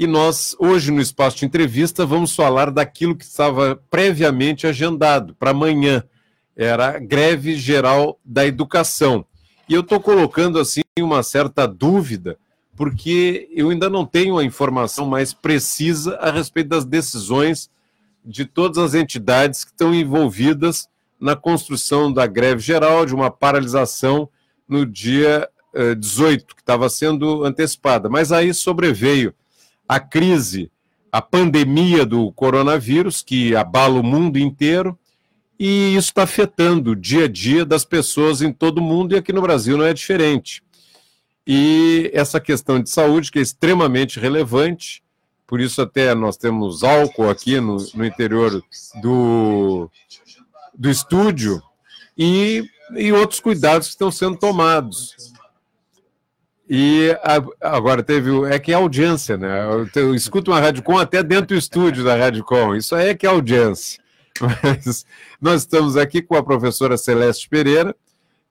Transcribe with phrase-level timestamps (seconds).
[0.00, 5.50] E nós, hoje, no espaço de entrevista, vamos falar daquilo que estava previamente agendado para
[5.50, 6.04] amanhã.
[6.54, 9.26] Era a greve geral da educação.
[9.68, 12.38] E eu estou colocando assim uma certa dúvida,
[12.76, 17.68] porque eu ainda não tenho a informação mais precisa a respeito das decisões
[18.24, 20.88] de todas as entidades que estão envolvidas
[21.20, 24.28] na construção da greve geral, de uma paralisação
[24.68, 25.48] no dia
[25.98, 28.08] 18, eh, que estava sendo antecipada.
[28.08, 29.34] Mas aí sobreveio
[29.88, 30.70] a crise,
[31.10, 34.98] a pandemia do coronavírus, que abala o mundo inteiro,
[35.58, 39.18] e isso está afetando o dia a dia das pessoas em todo o mundo, e
[39.18, 40.62] aqui no Brasil não é diferente.
[41.46, 45.02] E essa questão de saúde, que é extremamente relevante,
[45.46, 48.62] por isso até nós temos álcool aqui no, no interior
[49.00, 49.90] do,
[50.74, 51.62] do estúdio,
[52.18, 55.32] e, e outros cuidados que estão sendo tomados.
[56.68, 57.16] E
[57.60, 58.30] agora teve.
[58.50, 59.64] É que é audiência, né?
[59.64, 62.74] Eu, eu escuto uma Rádio Com até dentro do estúdio da Rádio Com.
[62.74, 64.00] Isso aí é que é audiência.
[64.40, 65.06] Mas
[65.40, 67.96] nós estamos aqui com a professora Celeste Pereira,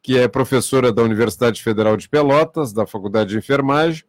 [0.01, 4.03] que é professora da Universidade Federal de Pelotas, da Faculdade de Enfermagem,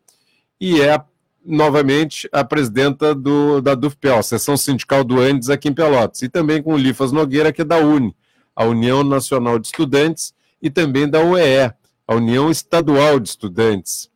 [0.60, 0.98] e é
[1.44, 6.62] novamente a presidenta do, da DUFPEL, Seção Sindical do Andes, aqui em Pelotas, e também
[6.62, 8.14] com o Lifas Nogueira, que é da UNE,
[8.56, 11.72] a União Nacional de Estudantes, e também da UEE,
[12.08, 14.10] a União Estadual de Estudantes.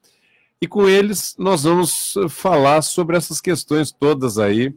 [0.58, 4.74] E com eles nós vamos falar sobre essas questões todas aí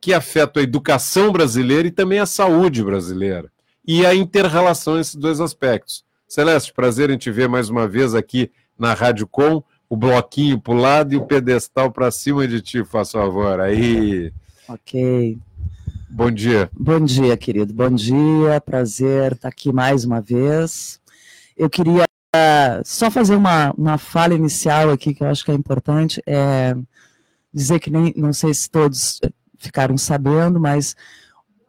[0.00, 3.50] que afetam a educação brasileira e também a saúde brasileira
[3.86, 6.04] e a inter-relação esses dois aspectos.
[6.28, 10.74] Celeste, prazer em te ver mais uma vez aqui na Rádio Com, o bloquinho para
[10.74, 13.60] o lado e o pedestal para cima de ti, faz favor.
[13.60, 14.30] Aí.
[14.68, 15.38] Ok.
[16.10, 16.68] Bom dia.
[16.78, 17.72] Bom dia, querido.
[17.72, 21.00] Bom dia, prazer estar aqui mais uma vez.
[21.56, 22.04] Eu queria
[22.84, 26.74] só fazer uma, uma fala inicial aqui que eu acho que é importante, é
[27.52, 29.20] dizer que nem, não sei se todos
[29.58, 30.94] ficaram sabendo, mas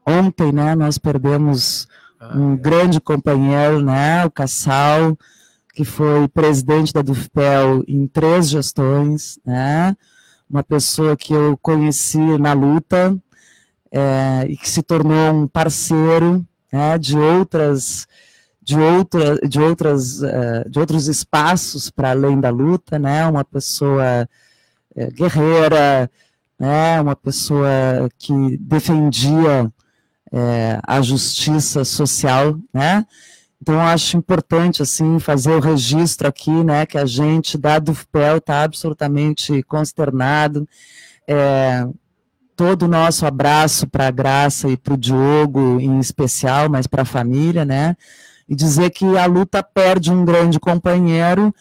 [0.05, 1.87] ontem, né, nós perdemos
[2.19, 2.57] ah, um é.
[2.57, 5.17] grande companheiro, né, o Cassal,
[5.73, 9.95] que foi presidente da Dufpel em três gestões, né,
[10.49, 13.17] uma pessoa que eu conheci na luta
[13.91, 18.07] é, e que se tornou um parceiro né, de outras
[18.61, 23.25] de, outra, de, outras, uh, de outros espaços para além da luta, né?
[23.27, 24.27] Uma pessoa
[24.95, 26.09] uh, guerreira,
[26.59, 27.01] né?
[27.01, 27.69] Uma pessoa
[28.17, 29.71] que defendia
[30.31, 33.05] uh, a justiça social, né?
[33.61, 38.63] Então, acho importante, assim, fazer o registro aqui, né, que a gente da DUFPEL está
[38.63, 40.67] absolutamente consternado.
[41.27, 41.85] É,
[42.55, 47.01] todo o nosso abraço para a Graça e para o Diogo, em especial, mas para
[47.01, 47.95] a família, né?
[48.49, 51.53] E dizer que a luta perde um grande companheiro,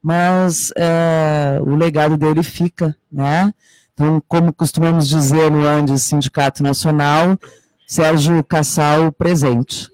[0.00, 3.52] mas é, o legado dele fica, né?
[3.92, 7.36] Então, como costumamos dizer no Andes Sindicato Nacional,
[7.86, 9.90] Sérgio Cassal presente.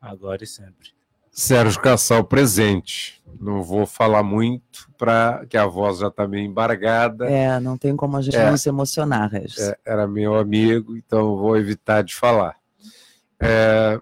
[0.00, 0.92] Agora e sempre.
[1.30, 3.22] Sérgio Cassal presente.
[3.40, 7.28] Não vou falar muito, para que a voz já está meio embargada.
[7.30, 9.58] É, não tem como a gente é, não se emocionar, Regis.
[9.58, 12.56] É, era meu amigo, então vou evitar de falar.
[13.38, 14.00] É,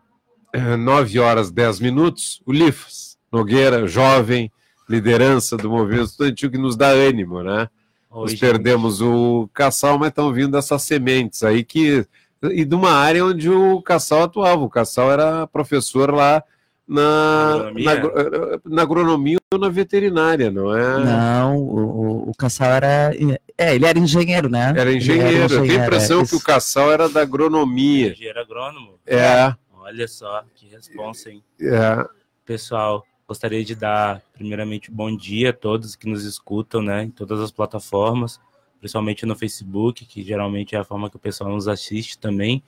[0.79, 4.53] 9 horas 10 minutos, o Lifas, Nogueira, jovem,
[4.89, 7.69] liderança do movimento estudantil que nos dá ânimo, né?
[8.11, 12.07] Oi, Nós perdemos o Cassal, mas estão vindo essas sementes aí que.
[12.43, 14.63] E de uma área onde o Cassal atuava.
[14.63, 16.43] O Cassal era professor lá
[16.87, 21.05] na agronomia, na, na agronomia ou na veterinária, não é?
[21.05, 23.13] Não, o, o Cassal era.
[23.57, 24.75] É, ele era engenheiro, né?
[24.77, 25.27] Era engenheiro.
[25.27, 28.11] Era engenheiro Eu tenho a impressão é, que o Cassal era da agronomia.
[28.11, 28.99] Engenheiro agrônomo.
[29.07, 29.55] É.
[29.83, 31.43] Olha só que responsa, hein?
[31.61, 32.09] É.
[32.45, 37.41] Pessoal, gostaria de dar primeiramente bom dia a todos que nos escutam, né, em todas
[37.41, 38.41] as plataformas,
[38.79, 42.63] principalmente no Facebook, que geralmente é a forma que o pessoal nos assiste também.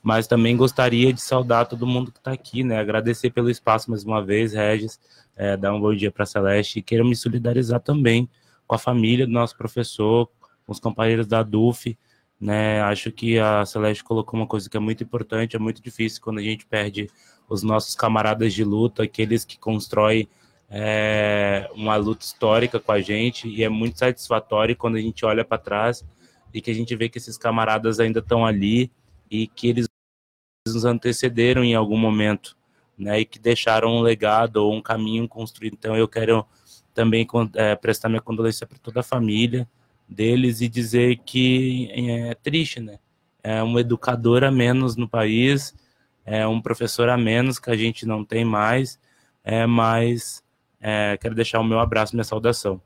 [0.00, 2.78] Mas também gostaria de saudar todo mundo que está aqui, né?
[2.78, 4.98] Agradecer pelo espaço mais uma vez, Regis,
[5.36, 8.28] é, dar um bom dia para a Celeste e quero me solidarizar também
[8.66, 10.26] com a família do nosso professor,
[10.64, 11.98] com os companheiros da DUF,
[12.40, 12.80] né?
[12.82, 16.38] Acho que a Celeste colocou uma coisa que é muito importante, é muito difícil quando
[16.38, 17.10] a gente perde
[17.48, 20.28] os nossos camaradas de luta, aqueles que constroem
[20.70, 25.44] é, uma luta histórica com a gente, e é muito satisfatório quando a gente olha
[25.44, 26.04] para trás
[26.54, 28.90] e que a gente vê que esses camaradas ainda estão ali
[29.30, 29.86] e que eles
[30.66, 32.56] nos antecederam em algum momento,
[32.96, 33.20] né?
[33.20, 35.74] E que deixaram um legado ou um caminho construído.
[35.74, 36.46] Então eu quero
[36.94, 39.68] também é, prestar minha condolência para toda a família,
[40.10, 42.98] deles e dizer que é triste, né?
[43.42, 45.74] É um educador a menos no país,
[46.26, 48.98] é um professor a menos que a gente não tem mais,
[49.42, 50.42] é, mas
[50.80, 52.80] é, quero deixar o meu abraço, minha saudação.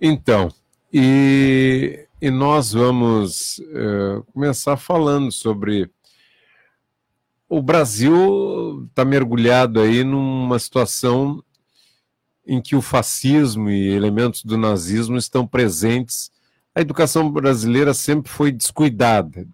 [0.00, 0.48] Então,
[0.92, 5.88] e e nós vamos uh, começar falando sobre
[7.48, 11.42] o Brasil está mergulhado aí numa situação
[12.48, 16.32] em que o fascismo e elementos do nazismo estão presentes.
[16.74, 19.46] A educação brasileira sempre foi descuidada,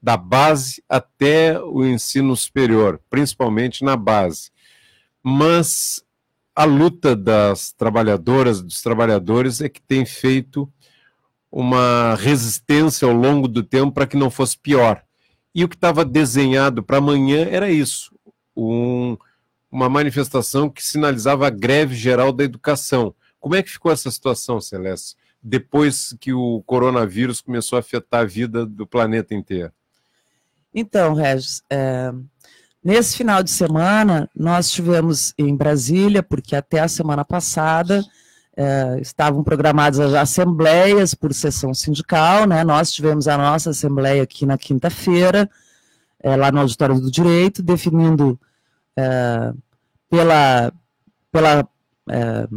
[0.00, 4.50] da base até o ensino superior, principalmente na base.
[5.22, 6.04] Mas
[6.54, 10.70] a luta das trabalhadoras, dos trabalhadores, é que tem feito
[11.50, 15.02] uma resistência ao longo do tempo para que não fosse pior.
[15.54, 18.14] E o que estava desenhado para amanhã era isso:
[18.54, 19.16] um,
[19.72, 23.14] uma manifestação que sinalizava a greve geral da educação.
[23.40, 28.24] Como é que ficou essa situação, Celeste, depois que o coronavírus começou a afetar a
[28.24, 29.72] vida do planeta inteiro?
[30.74, 32.12] Então, Regis, é,
[32.84, 38.04] nesse final de semana, nós tivemos em Brasília, porque até a semana passada
[38.54, 42.62] é, estavam programadas as assembleias por sessão sindical, né?
[42.62, 45.48] Nós tivemos a nossa assembleia aqui na quinta-feira,
[46.20, 48.38] é, lá no Auditório do Direito, definindo
[48.96, 49.52] é,
[50.10, 50.72] pela,
[51.30, 51.68] pela
[52.08, 52.48] é,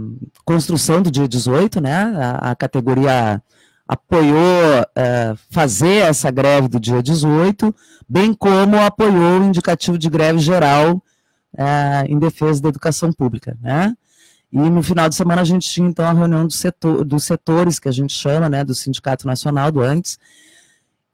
[0.43, 2.13] construção do dia 18, né?
[2.17, 3.41] A, a categoria
[3.87, 7.73] apoiou é, fazer essa greve do dia 18,
[8.09, 11.01] bem como apoiou o indicativo de greve geral
[11.57, 13.95] é, em defesa da educação pública, né?
[14.51, 17.77] E no final de semana a gente tinha então a reunião do setor, dos setores,
[17.77, 20.17] que a gente chama, né, do Sindicato Nacional do antes,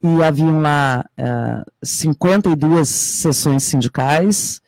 [0.02, 4.60] e haviam lá é, 52 sessões sindicais,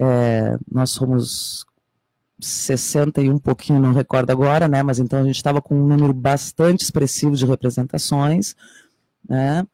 [0.00, 1.64] é, nós somos
[2.40, 5.86] 60 e um pouquinho, não recordo agora, né, mas então a gente estava com um
[5.86, 8.54] número bastante expressivo de representações,
[9.28, 9.66] né,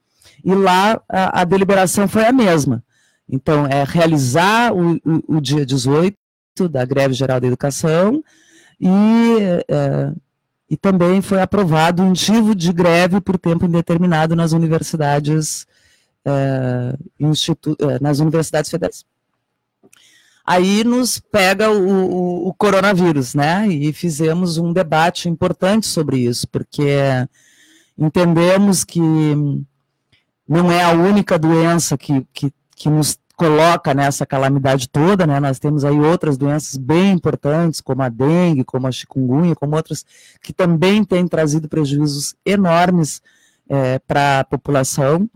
[0.44, 2.82] e lá a, a deliberação foi a mesma.
[3.28, 6.16] Então, é realizar o, o, o dia 18,
[6.68, 8.22] da Greve Geral da Educação
[8.80, 8.88] e,
[9.68, 10.12] é,
[10.68, 15.66] e também foi aprovado um motivo de greve por tempo indeterminado nas universidades,
[16.24, 19.04] é, institu é, nas universidades federais.
[20.50, 23.68] Aí nos pega o, o, o, coronavírus, né?
[23.68, 26.98] E fizemos um debate importante sobre isso, porque
[27.96, 29.00] entendemos que
[30.48, 35.38] não é a única doença que, que, que nos coloca nessa calamidade toda, né?
[35.38, 40.04] Nós temos aí outras doenças bem importantes, como a dengue, como a chikungunya, como outras
[40.42, 43.22] que também têm trazido prejuízos enormes
[43.68, 45.30] é, para a população,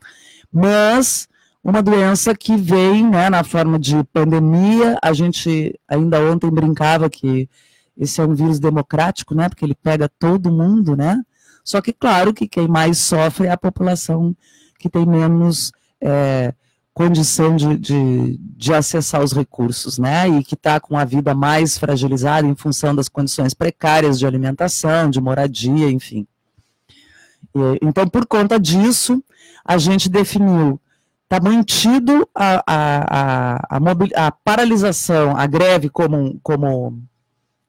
[0.53, 1.29] mas
[1.65, 4.99] uma doença que vem né, na forma de pandemia.
[5.03, 7.49] A gente ainda ontem brincava que
[7.97, 9.49] esse é um vírus democrático, né?
[9.49, 11.23] Porque ele pega todo mundo, né?
[11.65, 14.37] Só que, claro, que quem mais sofre é a população
[14.79, 16.53] que tem menos é,
[16.93, 20.29] condição de, de, de, acessar os recursos, né?
[20.29, 25.09] E que está com a vida mais fragilizada em função das condições precárias de alimentação,
[25.09, 26.27] de moradia, enfim.
[27.55, 29.25] E, então, por conta disso,
[29.65, 30.79] a gente definiu,
[31.35, 37.03] está mantido a, a, a, a, a paralisação, a greve como, como,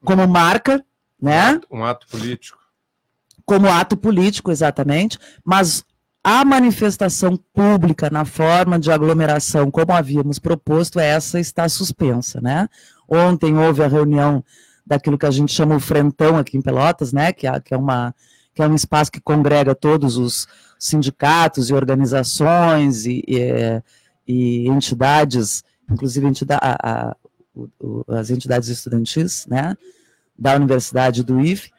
[0.04, 0.84] como marca,
[1.20, 1.60] né?
[1.72, 2.60] Um ato político.
[3.46, 5.84] Como ato político, exatamente, mas
[6.24, 12.68] a manifestação pública na forma de aglomeração, como havíamos proposto, essa está suspensa, né?
[13.08, 14.44] Ontem houve a reunião
[14.86, 17.32] daquilo que a gente chama o Frentão aqui em Pelotas, né?
[17.32, 18.14] Que é, é, uma,
[18.54, 20.48] que é um espaço que congrega todos os
[20.88, 23.84] sindicatos e organizações e, e, é,
[24.28, 27.16] e entidades, inclusive a, a,
[27.80, 29.76] o, as entidades estudantis, né?
[30.38, 31.72] Da Universidade do IFE,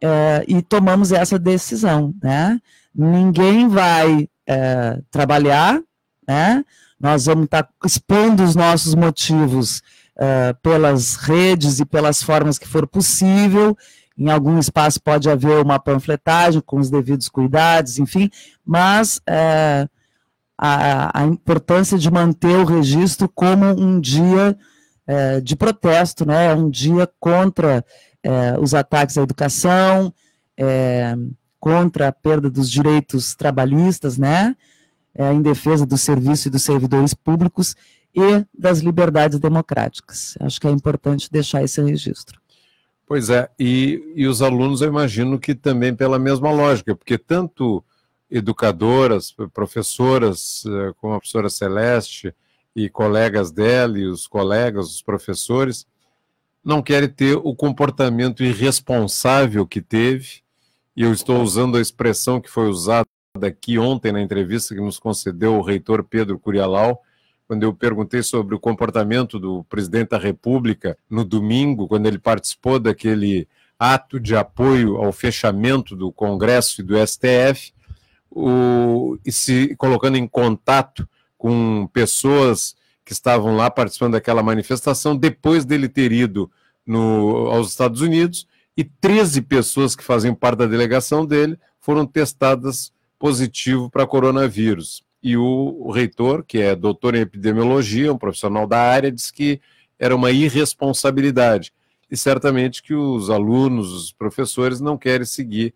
[0.00, 2.60] é, e tomamos essa decisão, né?
[2.94, 5.80] ninguém vai é, trabalhar,
[6.26, 6.64] né?
[7.00, 9.82] Nós vamos estar tá expondo os nossos motivos
[10.16, 13.76] é, pelas redes e pelas formas que for possível.
[14.16, 18.30] Em algum espaço pode haver uma panfletagem com os devidos cuidados, enfim,
[18.64, 19.88] mas é,
[20.56, 24.56] a, a, importância de manter o registro como um dia
[25.06, 26.54] é, de protesto, né?
[26.54, 27.84] Um dia contra
[28.22, 30.14] é, os ataques à educação.
[30.56, 31.16] É,
[31.64, 34.54] contra a perda dos direitos trabalhistas, né,
[35.14, 37.74] é, em defesa do serviço e dos servidores públicos
[38.14, 40.36] e das liberdades democráticas.
[40.40, 42.38] Acho que é importante deixar esse registro.
[43.06, 47.84] Pois é, e, e os alunos eu imagino que também pela mesma lógica, porque tanto
[48.30, 52.34] educadoras, professoras, eh, como a professora Celeste
[52.74, 55.86] e colegas dela e os colegas, os professores,
[56.64, 60.42] não querem ter o comportamento irresponsável que teve.
[60.96, 63.06] E eu estou usando a expressão que foi usada
[63.42, 67.02] aqui ontem na entrevista que nos concedeu o reitor Pedro Curialau,
[67.46, 72.78] quando eu perguntei sobre o comportamento do presidente da República no domingo, quando ele participou
[72.78, 73.46] daquele
[73.78, 77.72] ato de apoio ao fechamento do Congresso e do STF,
[78.30, 82.74] o, e se colocando em contato com pessoas
[83.04, 86.50] que estavam lá participando daquela manifestação, depois dele ter ido
[86.86, 92.92] no, aos Estados Unidos, e 13 pessoas que faziam parte da delegação dele foram testadas
[93.18, 95.03] positivo para coronavírus.
[95.24, 99.58] E o, reitor, que é doutor em epidemiologia, um profissional da área, disse que
[99.98, 101.72] era uma irresponsabilidade.
[102.10, 105.74] E certamente que os alunos, os professores não querem seguir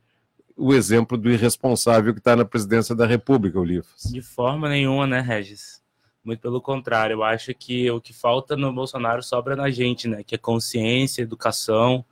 [0.55, 4.11] o exemplo do irresponsável que está na presidência da República, Olivas.
[4.12, 5.83] De forma nenhuma, né, Regis?
[6.23, 10.23] Muito pelo contrário, eu acho que o que falta no Bolsonaro sobra na gente, né?
[10.23, 12.05] Que é consciência, educação,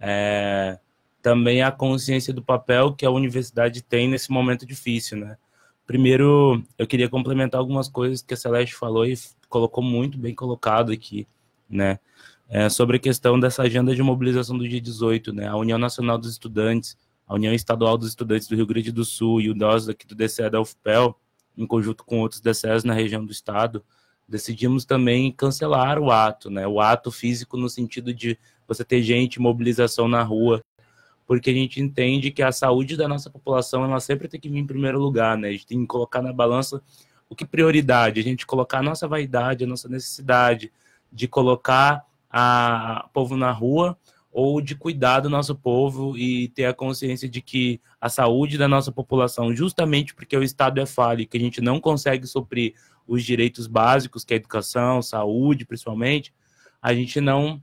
[0.00, 0.78] é...
[1.20, 5.36] também a consciência do papel que a universidade tem nesse momento difícil, né?
[5.86, 9.14] Primeiro, eu queria complementar algumas coisas que a Celeste falou e
[9.48, 11.26] colocou muito bem colocado aqui,
[11.68, 11.98] né?
[12.48, 15.48] É, sobre a questão dessa agenda de mobilização do dia 18, né?
[15.48, 19.40] A União Nacional dos Estudantes a União Estadual dos Estudantes do Rio Grande do Sul
[19.40, 21.18] e o nós aqui do DCE da UFPEL,
[21.56, 23.84] em conjunto com outros DCEs na região do estado,
[24.28, 26.66] decidimos também cancelar o ato, né?
[26.66, 30.62] O ato físico no sentido de você ter gente, mobilização na rua,
[31.26, 34.58] porque a gente entende que a saúde da nossa população ela sempre tem que vir
[34.58, 35.48] em primeiro lugar, né?
[35.48, 36.82] A gente tem que colocar na balança
[37.28, 40.70] o que prioridade, a gente colocar a nossa vaidade, a nossa necessidade
[41.10, 43.96] de colocar a povo na rua
[44.30, 48.66] ou de cuidar do nosso povo e ter a consciência de que a saúde da
[48.66, 52.74] nossa população, justamente porque o Estado é falho, que a gente não consegue suprir
[53.06, 56.34] os direitos básicos, que é educação, saúde, principalmente,
[56.82, 57.62] a gente não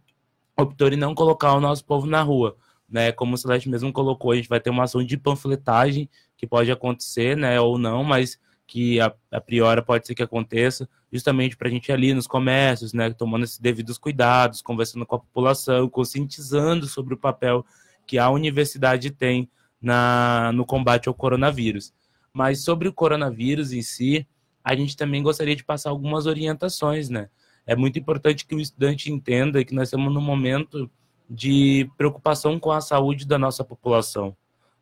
[0.57, 2.55] optou em não colocar o nosso povo na rua.
[2.91, 6.45] Né, como o Celeste mesmo colocou, a gente vai ter uma ação de panfletagem que
[6.45, 11.55] pode acontecer, né, ou não, mas que a, a priori pode ser que aconteça, justamente
[11.55, 15.89] para a gente ali nos comércios, né, tomando esses devidos cuidados, conversando com a população,
[15.89, 17.65] conscientizando sobre o papel
[18.05, 19.49] que a universidade tem
[19.81, 21.93] na, no combate ao coronavírus.
[22.33, 24.27] Mas sobre o coronavírus em si,
[24.63, 27.29] a gente também gostaria de passar algumas orientações, né?
[27.65, 30.89] É muito importante que o estudante entenda que nós estamos num momento
[31.33, 34.35] de preocupação com a saúde da nossa população,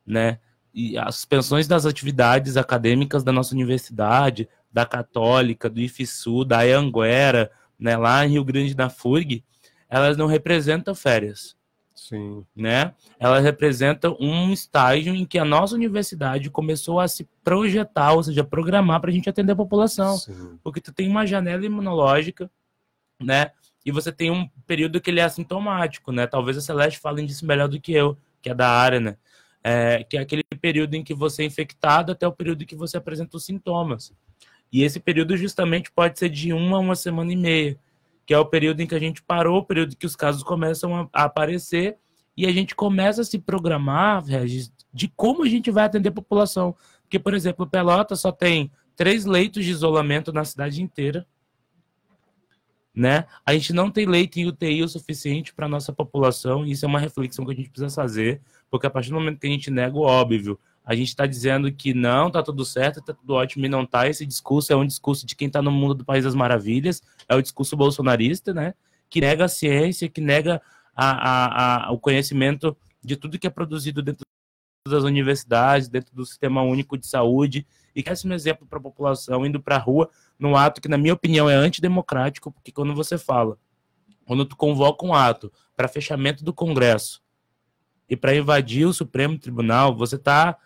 [0.06, 0.40] né?
[0.74, 7.52] e as suspensões das atividades acadêmicas da nossa universidade, da Católica, do IFSU, da Anguera,
[7.78, 9.44] né, lá em Rio Grande da FURG,
[9.90, 11.58] elas não representam férias.
[11.96, 12.46] Sim.
[12.56, 12.94] Né?
[13.20, 18.44] Elas representam um estágio em que a nossa universidade começou a se projetar, ou seja,
[18.44, 20.18] programar para a gente atender a população.
[20.18, 20.58] Sim.
[20.64, 22.50] Porque tu tem uma janela imunológica,
[23.22, 23.52] né?
[23.90, 26.26] E você tem um período que ele é assintomático, né?
[26.28, 29.18] Talvez a Celeste fale disso melhor do que eu, que é da área, né?
[29.64, 32.76] é, que é aquele período em que você é infectado até o período em que
[32.76, 34.14] você apresenta os sintomas.
[34.72, 37.78] E esse período justamente pode ser de uma a uma semana e meia,
[38.26, 40.44] que é o período em que a gente parou, o período em que os casos
[40.44, 41.98] começam a, aparecer
[42.38, 46.14] e a gente começa a se programar, Regis, de como a gente vai atender a
[46.14, 46.76] população.
[47.02, 51.28] Porque, por exemplo, Pelota só tem três leitos de isolamento na cidade inteira.
[52.96, 53.26] Né?
[53.46, 56.88] A gente não tem leito em UTI o suficiente para nossa população, e isso é
[56.88, 59.72] uma reflexão que a gente precisa fazer porque a partir do momento que a gente
[59.72, 63.66] nega o óbvio, a gente está dizendo que não, tá tudo certo, tá tudo ótimo
[63.66, 64.08] e não tá.
[64.08, 67.36] Esse discurso é um discurso de quem está no mundo do País das Maravilhas, é
[67.36, 68.74] o discurso bolsonarista, né?
[69.10, 70.62] Que nega a ciência, que nega
[70.96, 74.26] a, a, a, o conhecimento de tudo que é produzido dentro
[74.88, 78.82] das universidades, dentro do sistema único de saúde, e quer ser um exemplo para a
[78.82, 82.96] população indo para a rua num ato que, na minha opinião, é antidemocrático, porque quando
[82.96, 83.58] você fala,
[84.26, 87.22] quando tu convoca um ato para fechamento do Congresso,
[88.10, 90.58] e para invadir o Supremo Tribunal, você está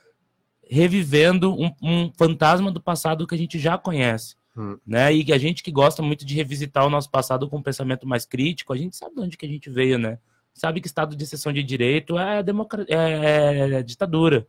[0.69, 4.35] revivendo um, um, fantasma do passado que a gente já conhece.
[4.55, 4.77] Hum.
[4.87, 5.13] Né?
[5.13, 8.25] E a gente que gosta muito de revisitar o nosso passado com um pensamento mais
[8.25, 10.19] crítico, a gente sabe de onde que a gente veio, né?
[10.53, 12.85] Sabe que Estado de exceção de direito é, democr...
[12.87, 14.47] é, é ditadura.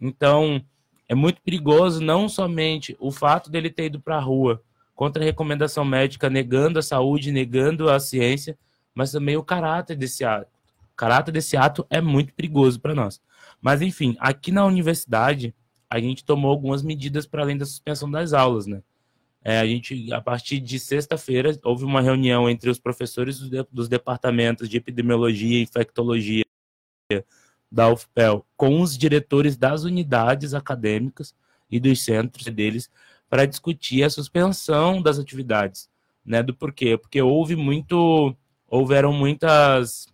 [0.00, 0.62] Então,
[1.08, 4.62] é muito perigoso não somente o fato dele ter ido para a rua
[4.94, 8.56] contra a recomendação médica, negando a saúde, negando a ciência,
[8.94, 10.50] mas também o caráter desse ato.
[10.92, 13.20] O caráter desse ato é muito perigoso para nós.
[13.60, 15.54] Mas, enfim, aqui na universidade,
[15.90, 18.82] a gente tomou algumas medidas para além da suspensão das aulas, né?
[19.46, 23.62] É, a gente, a partir de sexta-feira, houve uma reunião entre os professores dos, de,
[23.70, 26.44] dos departamentos de epidemiologia e infectologia
[27.70, 31.34] da UFPEL com os diretores das unidades acadêmicas
[31.70, 32.90] e dos centros deles
[33.28, 35.90] para discutir a suspensão das atividades,
[36.24, 36.42] né?
[36.42, 36.96] Do porquê?
[36.96, 38.34] Porque houve muito,
[38.66, 40.06] houveram muitas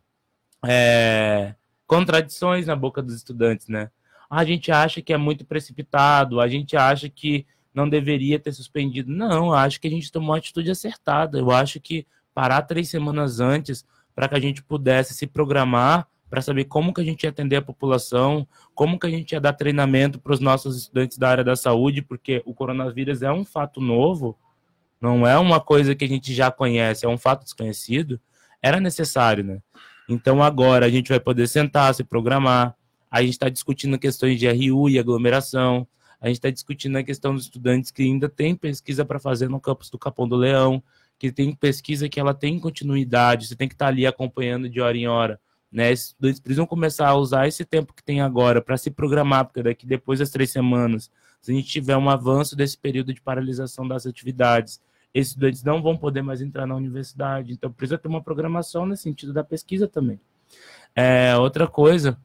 [0.67, 1.55] é,
[1.87, 3.91] contradições na boca dos estudantes, né?
[4.29, 9.13] A gente acha que é muito precipitado, a gente acha que não deveria ter suspendido.
[9.13, 11.39] Não, acho que a gente tomou uma atitude acertada.
[11.39, 13.85] Eu acho que parar três semanas antes
[14.15, 17.57] para que a gente pudesse se programar para saber como que a gente ia atender
[17.57, 21.43] a população, como que a gente ia dar treinamento para os nossos estudantes da área
[21.43, 24.39] da saúde, porque o coronavírus é um fato novo,
[25.01, 28.21] não é uma coisa que a gente já conhece, é um fato desconhecido,
[28.63, 29.61] era necessário, né?
[30.09, 32.77] Então agora a gente vai poder sentar, se programar,
[33.11, 35.87] a gente está discutindo questões de RU e aglomeração,
[36.21, 39.61] a gente está discutindo a questão dos estudantes que ainda tem pesquisa para fazer no
[39.61, 40.83] campus do Capão do Leão,
[41.19, 44.81] que tem pesquisa que ela tem continuidade, você tem que estar tá ali acompanhando de
[44.81, 45.41] hora em hora.
[45.71, 45.93] Né?
[45.93, 49.63] Esses estudantes precisam começar a usar esse tempo que tem agora para se programar, porque
[49.63, 51.11] daqui depois das três semanas,
[51.41, 54.81] se a gente tiver um avanço desse período de paralisação das atividades,
[55.13, 57.53] esses estudantes não vão poder mais entrar na universidade.
[57.53, 60.21] Então, precisa ter uma programação nesse sentido da pesquisa também.
[60.95, 62.19] É, outra coisa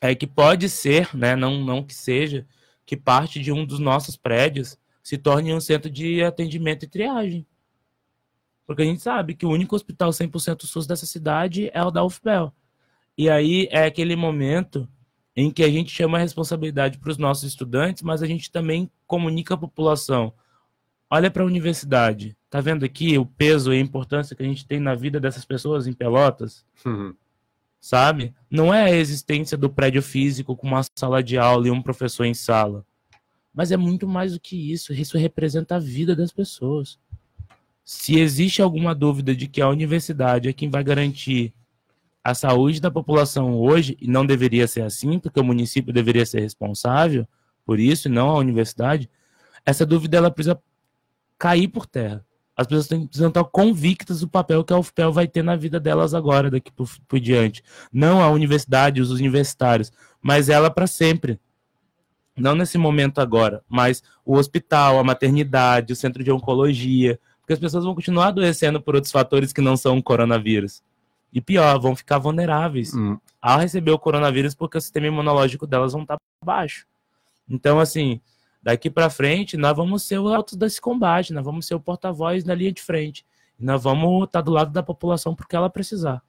[0.00, 2.46] é que pode ser, né, não, não que seja,
[2.86, 7.46] que parte de um dos nossos prédios se torne um centro de atendimento e triagem.
[8.66, 12.04] Porque a gente sabe que o único hospital 100% SUS dessa cidade é o da
[12.04, 12.52] UFPEL.
[13.16, 14.88] E aí é aquele momento
[15.36, 18.90] em que a gente chama a responsabilidade para os nossos estudantes, mas a gente também
[19.06, 20.32] comunica à população.
[21.10, 22.36] Olha para a universidade.
[22.48, 25.44] Tá vendo aqui o peso e a importância que a gente tem na vida dessas
[25.44, 26.64] pessoas em Pelotas?
[26.84, 27.14] Uhum.
[27.84, 28.34] Sabe?
[28.50, 32.24] Não é a existência do prédio físico com uma sala de aula e um professor
[32.24, 32.82] em sala.
[33.52, 34.94] Mas é muito mais do que isso.
[34.94, 36.98] Isso representa a vida das pessoas.
[37.84, 41.52] Se existe alguma dúvida de que a universidade é quem vai garantir
[42.24, 46.40] a saúde da população hoje, e não deveria ser assim, porque o município deveria ser
[46.40, 47.28] responsável
[47.66, 49.10] por isso, e não a universidade,
[49.62, 50.58] essa dúvida ela precisa
[51.38, 52.24] cair por terra.
[52.56, 55.80] As pessoas têm, precisam estar convictas do papel que a UFPEL vai ter na vida
[55.80, 57.62] delas agora, daqui por, por diante.
[57.92, 59.92] Não a universidade, os universitários,
[60.22, 61.40] mas ela para sempre.
[62.36, 67.58] Não nesse momento agora, mas o hospital, a maternidade, o centro de oncologia, porque as
[67.58, 70.82] pessoas vão continuar adoecendo por outros fatores que não são o coronavírus.
[71.32, 73.18] E pior, vão ficar vulneráveis hum.
[73.42, 76.86] ao receber o coronavírus porque o sistema imunológico delas vão estar baixo.
[77.48, 78.20] Então, assim,
[78.64, 82.44] daqui para frente, nós vamos ser o alto desse combate, nós vamos ser o porta-voz
[82.44, 83.22] na linha de frente.
[83.60, 86.22] Nós vamos estar do lado da população porque ela precisar.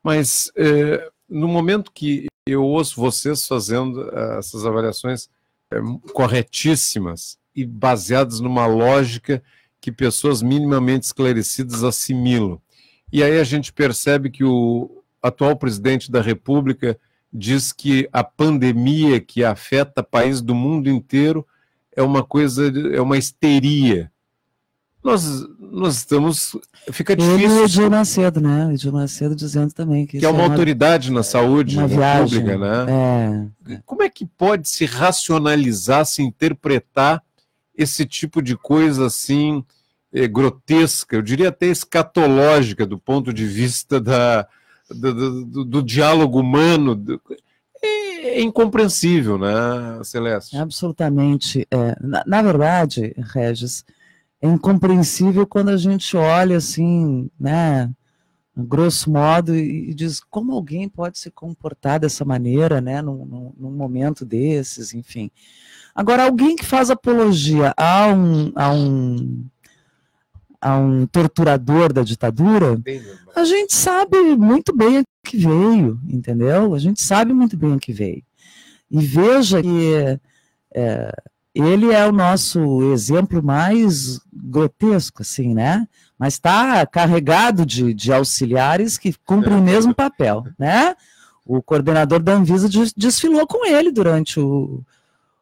[0.00, 5.28] Mas é, no momento que eu ouço vocês fazendo eh, essas avaliações
[5.72, 5.78] é,
[6.12, 9.42] corretíssimas e baseadas numa lógica
[9.80, 12.60] que pessoas minimamente esclarecidas assimilam.
[13.12, 16.98] E aí a gente percebe que o atual presidente da República
[17.32, 21.44] diz que a pandemia que afeta países do mundo inteiro
[21.96, 24.10] é uma coisa, é uma histeria.
[25.02, 26.56] Nós, nós estamos.
[26.90, 27.38] Fica difícil.
[27.38, 28.66] Ele e o Edir Macedo, né?
[28.66, 30.18] O Edir Macedo dizendo também que.
[30.18, 33.50] Que é uma, é uma autoridade na saúde pública, né?
[33.68, 33.78] É.
[33.84, 37.22] Como é que pode se racionalizar, se interpretar
[37.76, 39.62] esse tipo de coisa assim
[40.12, 44.46] é, grotesca, eu diria até escatológica do ponto de vista da,
[44.88, 46.94] do, do, do diálogo humano.
[48.24, 50.56] É, incompreensível, né, Celeste?
[50.56, 51.68] Absolutamente.
[51.70, 51.94] É.
[52.00, 53.84] Na, na, verdade, Regis,
[54.40, 57.92] é incompreensível quando a gente olha assim, né,
[58.56, 63.52] grosso modo, e, e diz como alguém pode se comportar dessa maneira, né, num, num,
[63.58, 65.30] num momento desses, enfim.
[65.94, 69.44] Agora, alguém que faz apologia a um, a um
[70.64, 72.80] a um torturador da ditadura,
[73.36, 76.74] a gente sabe muito bem o que veio, entendeu?
[76.74, 78.22] A gente sabe muito bem o que veio.
[78.90, 80.18] E veja que
[80.74, 81.12] é,
[81.54, 85.86] ele é o nosso exemplo mais grotesco, assim, né?
[86.18, 90.96] Mas está carregado de, de auxiliares que cumprem o mesmo papel, né?
[91.44, 94.82] O coordenador da Anvisa desfilou com ele durante o,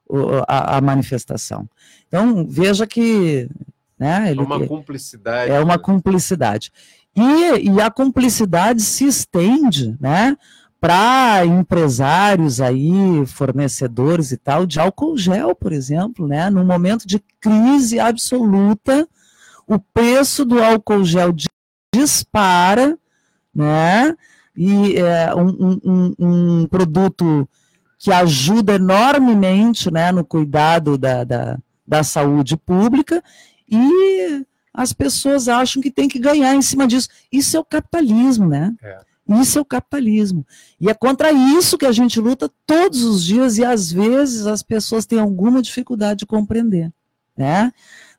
[0.09, 1.69] o a, a manifestação.
[2.09, 3.49] Então, veja que
[4.03, 4.33] né?
[4.33, 5.53] Ele, é uma cumplicidade.
[5.53, 6.73] É uma cumplicidade.
[7.15, 10.37] E, e a cumplicidade se estende, né?
[10.81, 16.51] Para empresários aí, fornecedores e tal, de álcool gel, por exemplo, né?
[16.51, 19.09] Num momento de crise absoluta,
[19.69, 21.33] o preço do álcool gel
[21.95, 22.99] dispara,
[23.55, 24.17] né?
[24.57, 27.49] E é um, um, um produto
[28.01, 33.23] que ajuda enormemente né, no cuidado da, da, da saúde pública
[33.73, 37.09] e as pessoas acham que tem que ganhar em cima disso.
[37.31, 38.75] Isso é o capitalismo, né?
[38.83, 39.01] É.
[39.41, 40.47] Isso é o capitalismo.
[40.81, 44.63] E é contra isso que a gente luta todos os dias e às vezes as
[44.63, 46.93] pessoas têm alguma dificuldade de compreender.
[47.37, 47.73] Né?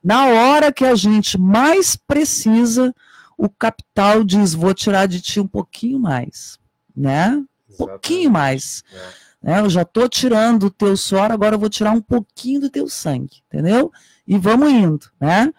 [0.03, 2.93] Na hora que a gente mais precisa,
[3.37, 6.57] o capital diz: vou tirar de ti um pouquinho mais.
[6.95, 7.43] Né?
[7.69, 8.83] Um pouquinho mais.
[8.91, 9.51] É.
[9.51, 9.59] Né?
[9.59, 12.87] Eu já estou tirando o teu suor, agora eu vou tirar um pouquinho do teu
[12.87, 13.43] sangue.
[13.47, 13.91] Entendeu?
[14.27, 15.51] E vamos indo, né?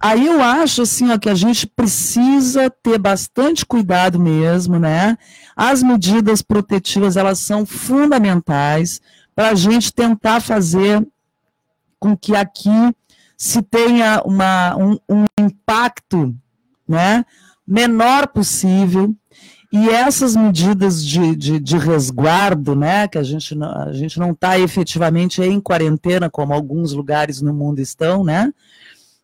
[0.00, 5.16] aí eu acho assim ó, que a gente precisa ter bastante cuidado mesmo, né?
[5.56, 9.00] As medidas protetivas elas são fundamentais
[9.34, 11.06] para a gente tentar fazer
[11.98, 12.94] com que aqui
[13.36, 16.34] se tenha uma, um, um impacto
[16.86, 17.24] né,
[17.66, 19.14] menor possível.
[19.76, 24.30] E essas medidas de, de, de, resguardo, né, que a gente, não, a gente não
[24.30, 28.54] está efetivamente em quarentena, como alguns lugares no mundo estão, né,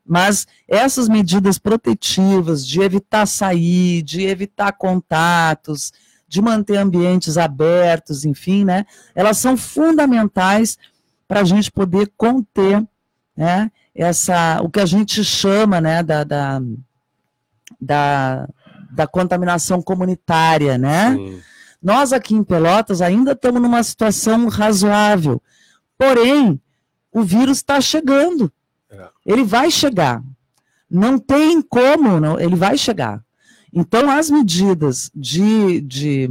[0.05, 5.93] mas essas medidas protetivas de evitar sair, de evitar contatos,
[6.27, 10.77] de manter ambientes abertos, enfim, né, elas são fundamentais
[11.29, 12.85] para a gente poder conter
[13.37, 16.61] né, essa, o que a gente chama né, da, da,
[17.81, 18.49] da,
[18.93, 20.77] da contaminação comunitária.
[20.77, 21.17] Né?
[21.83, 25.43] Nós aqui em Pelotas ainda estamos numa situação razoável,
[25.99, 26.61] porém,
[27.13, 28.53] o vírus está chegando.
[28.91, 29.09] É.
[29.27, 30.23] Ele vai chegar.
[30.91, 33.23] Não tem como, não, ele vai chegar.
[33.73, 36.29] Então, as medidas de, de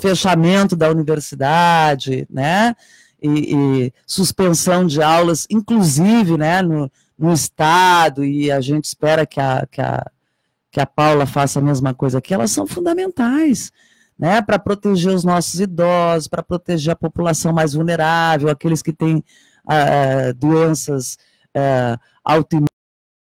[0.00, 2.76] fechamento da universidade, né,
[3.22, 3.54] e,
[3.86, 9.66] e, suspensão de aulas, inclusive né, no, no Estado, e a gente espera que a,
[9.70, 10.04] que, a,
[10.74, 13.70] que a Paula faça a mesma coisa aqui, elas são fundamentais.
[14.16, 19.16] Né, para proteger os nossos idosos, para proteger a população mais vulnerável, aqueles que têm
[19.16, 21.18] uh, doenças
[21.56, 22.68] uh, autoimunes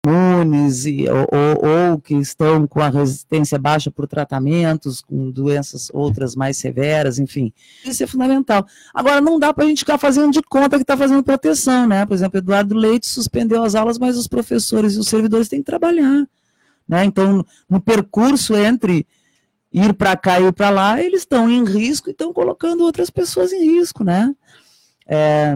[0.05, 5.89] imunes e, ou, ou, ou, que estão com a resistência baixa por tratamentos, com doenças
[5.93, 7.53] outras mais severas, enfim.
[7.85, 8.65] Isso é fundamental.
[8.93, 12.05] Agora, não dá para a gente ficar fazendo de conta que está fazendo proteção, né?
[12.05, 15.65] Por exemplo, Eduardo Leite suspendeu as aulas, mas os professores e os servidores têm que
[15.65, 16.25] trabalhar.
[16.89, 17.05] Né?
[17.05, 19.05] Então, no percurso entre
[19.71, 23.11] ir para cá e ir para lá, eles estão em risco e estão colocando outras
[23.11, 24.35] pessoas em risco, né?
[25.07, 25.55] É...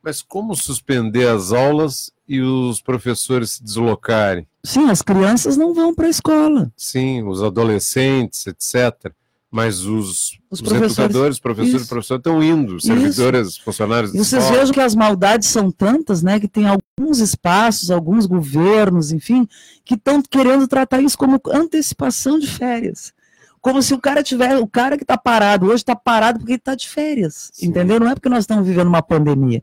[0.00, 4.46] Mas como suspender as aulas e os professores se deslocarem.
[4.64, 6.72] Sim, as crianças não vão para a escola.
[6.76, 9.12] Sim, os adolescentes, etc.
[9.50, 13.64] Mas os, os, os professores, educadores, professores professores estão indo, servidores, isso.
[13.64, 14.14] funcionários.
[14.14, 14.60] E vocês escola.
[14.60, 16.38] vejam que as maldades são tantas, né?
[16.38, 19.48] Que tem alguns espaços, alguns governos, enfim,
[19.84, 23.12] que estão querendo tratar isso como antecipação de férias
[23.60, 26.74] como se o cara tiver, o cara que está parado hoje está parado porque está
[26.74, 27.66] de férias, Sim.
[27.66, 28.00] entendeu?
[28.00, 29.62] Não é porque nós estamos vivendo uma pandemia.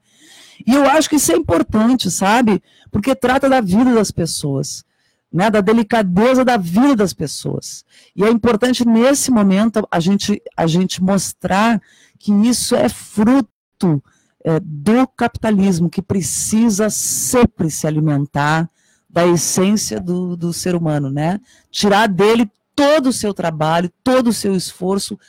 [0.66, 2.62] E eu acho que isso é importante, sabe?
[2.92, 4.84] Porque trata da vida das pessoas,
[5.32, 5.50] né?
[5.50, 7.84] da delicadeza da vida das pessoas.
[8.16, 11.82] E é importante, nesse momento, a gente, a gente mostrar
[12.20, 14.02] que isso é fruto
[14.44, 18.70] é, do capitalismo, que precisa sempre se alimentar
[19.10, 21.40] da essência do, do ser humano, né?
[21.72, 25.20] Tirar dele todo o seu trabalho, todo o seu esforço,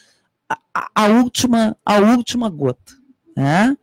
[0.48, 2.92] a, a última, a última gota,
[3.36, 3.76] né?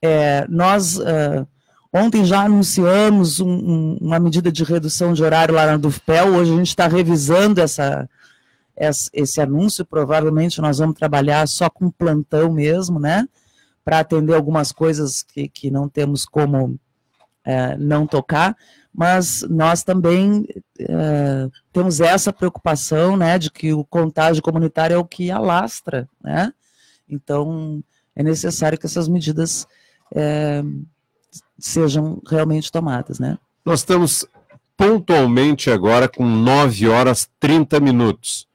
[0.00, 1.46] É, nós uh,
[1.94, 6.52] ontem já anunciamos um, um, uma medida de redução de horário lá na Dufpel, hoje
[6.52, 8.10] a gente está revisando essa,
[8.76, 13.28] essa, esse anúncio, provavelmente nós vamos trabalhar só com plantão mesmo, né?
[13.84, 16.76] Para atender algumas coisas que, que não temos como
[17.44, 18.56] é, não tocar,
[18.92, 20.48] mas nós também
[20.80, 26.52] é, temos essa preocupação, né, de que o contágio comunitário é o que alastra, né?
[27.08, 27.84] Então
[28.16, 29.68] é necessário que essas medidas
[30.12, 30.62] é,
[31.58, 33.38] sejam realmente tomadas, né?
[33.64, 34.26] Nós estamos
[34.76, 38.46] pontualmente agora com 9 horas 30 minutos.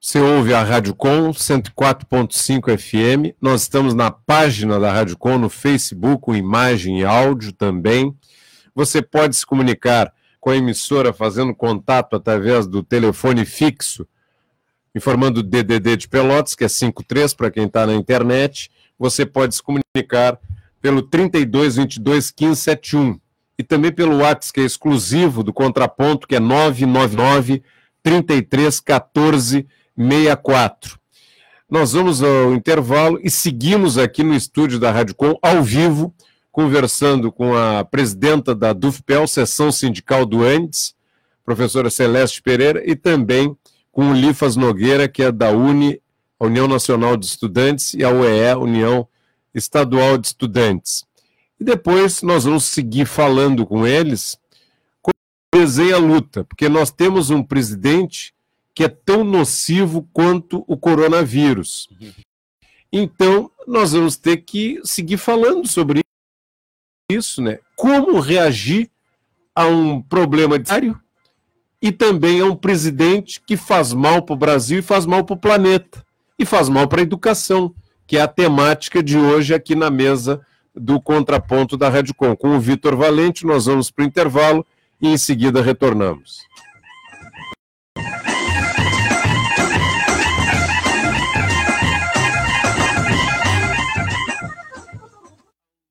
[0.00, 3.34] Você ouve a Rádio Com 104.5 FM.
[3.40, 8.16] Nós estamos na página da Rádio Com no Facebook, com imagem e áudio também.
[8.74, 14.06] Você pode se comunicar com a emissora fazendo contato através do telefone fixo,
[14.94, 18.70] informando o DDD de Pelotas, que é 53 para quem está na internet.
[18.96, 20.38] Você pode se comunicar
[20.80, 23.20] pelo 32 22 15 71
[23.58, 27.62] e também pelo WhatsApp, que é exclusivo do Contraponto, que é 999
[28.02, 30.98] 33 14 64.
[31.68, 36.14] Nós vamos ao intervalo e seguimos aqui no estúdio da Rádio Com, ao vivo,
[36.50, 40.94] conversando com a presidenta da DUFPEL, Seção Sindical do Andes,
[41.44, 43.54] professora Celeste Pereira, e também
[43.92, 46.00] com o Lifas Nogueira, que é da UNE,
[46.38, 49.06] a União Nacional de Estudantes, e a UEE, União
[49.54, 51.04] Estadual de Estudantes.
[51.60, 54.38] E depois nós vamos seguir falando com eles
[55.02, 55.14] como
[55.52, 58.34] desenha a luta, porque nós temos um presidente
[58.74, 61.88] que é tão nocivo quanto o coronavírus.
[62.92, 66.00] Então, nós vamos ter que seguir falando sobre
[67.10, 67.58] isso, né?
[67.74, 68.90] Como reagir
[69.54, 70.98] a um problema diário
[71.82, 75.34] e também a um presidente que faz mal para o Brasil e faz mal para
[75.34, 76.04] o planeta
[76.38, 77.74] e faz mal para a educação
[78.08, 80.40] que é a temática de hoje aqui na mesa
[80.74, 82.34] do contraponto da Redcom.
[82.34, 84.66] Com o Vitor Valente, nós vamos para o intervalo
[84.98, 86.38] e em seguida retornamos.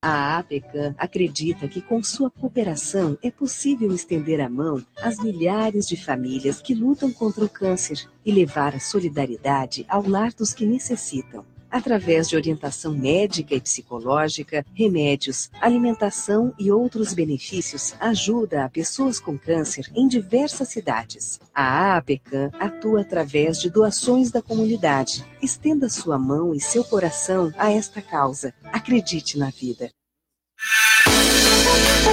[0.02, 5.96] A APECAM acredita que com sua cooperação é possível estender a mão às milhares de
[5.96, 11.46] famílias que lutam contra o câncer e levar a solidariedade ao lar dos que necessitam.
[11.70, 19.38] Através de orientação médica e psicológica, remédios, alimentação e outros benefícios, ajuda a pessoas com
[19.38, 21.40] câncer em diversas cidades.
[21.54, 25.26] A AAPECAM atua através de doações da comunidade.
[25.42, 28.54] Estenda sua mão e seu coração a esta causa.
[28.72, 29.90] Acredite na vida.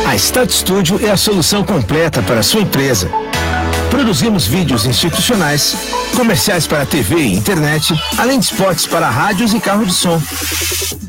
[0.07, 3.09] A Start Studio é a solução completa para a sua empresa.
[3.91, 5.77] Produzimos vídeos institucionais,
[6.17, 10.21] comerciais para TV e internet, além de spots para rádios e carro de som.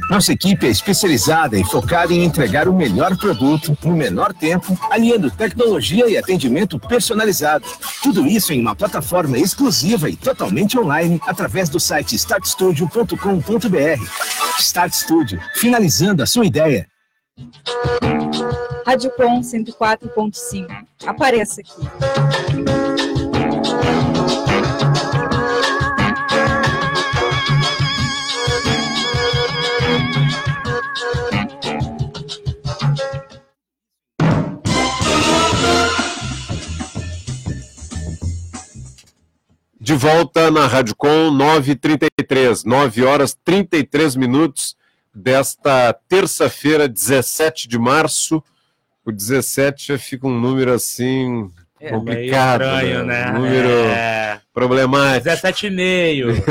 [0.10, 5.32] Nossa equipe é especializada e focada em entregar o melhor produto no menor tempo, aliando
[5.32, 7.66] tecnologia e atendimento personalizado.
[8.04, 14.60] Tudo isso em uma plataforma exclusiva e totalmente online através do site startstudio.com.br.
[14.60, 16.88] Start Studio, finalizando a sua ideia.
[18.86, 20.68] Rádio Com 104.5.
[21.06, 21.74] Apareça aqui.
[39.82, 44.76] De volta na Rádio Com 9h33, 9 horas 33 minutos
[45.16, 48.44] desta terça-feira, 17 de março.
[49.06, 51.50] O 17 já fica um número assim
[51.80, 53.26] é, complicado, estranho, né?
[53.26, 53.32] né?
[53.32, 54.42] Número é...
[54.54, 55.30] problemático.
[55.30, 56.44] 17,5.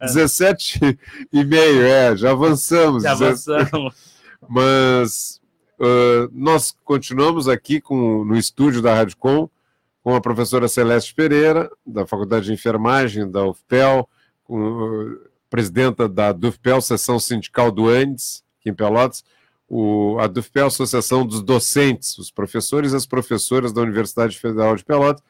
[0.00, 0.98] 17
[1.32, 3.02] e meio, é, já avançamos.
[3.02, 3.94] Já avançamos.
[4.48, 5.40] Mas
[5.78, 9.48] uh, nós continuamos aqui com, no estúdio da Rádio Com
[10.08, 14.08] com a professora Celeste Pereira, da Faculdade de Enfermagem da UFPEL,
[14.42, 15.18] com,
[15.48, 19.24] presidenta da DUFPEL, seção sindical do Andes, aqui em Pelotas,
[19.68, 24.84] o, a DUFPEL, Associação dos Docentes, os professores e as professoras da Universidade Federal de
[24.84, 25.22] Pelotas,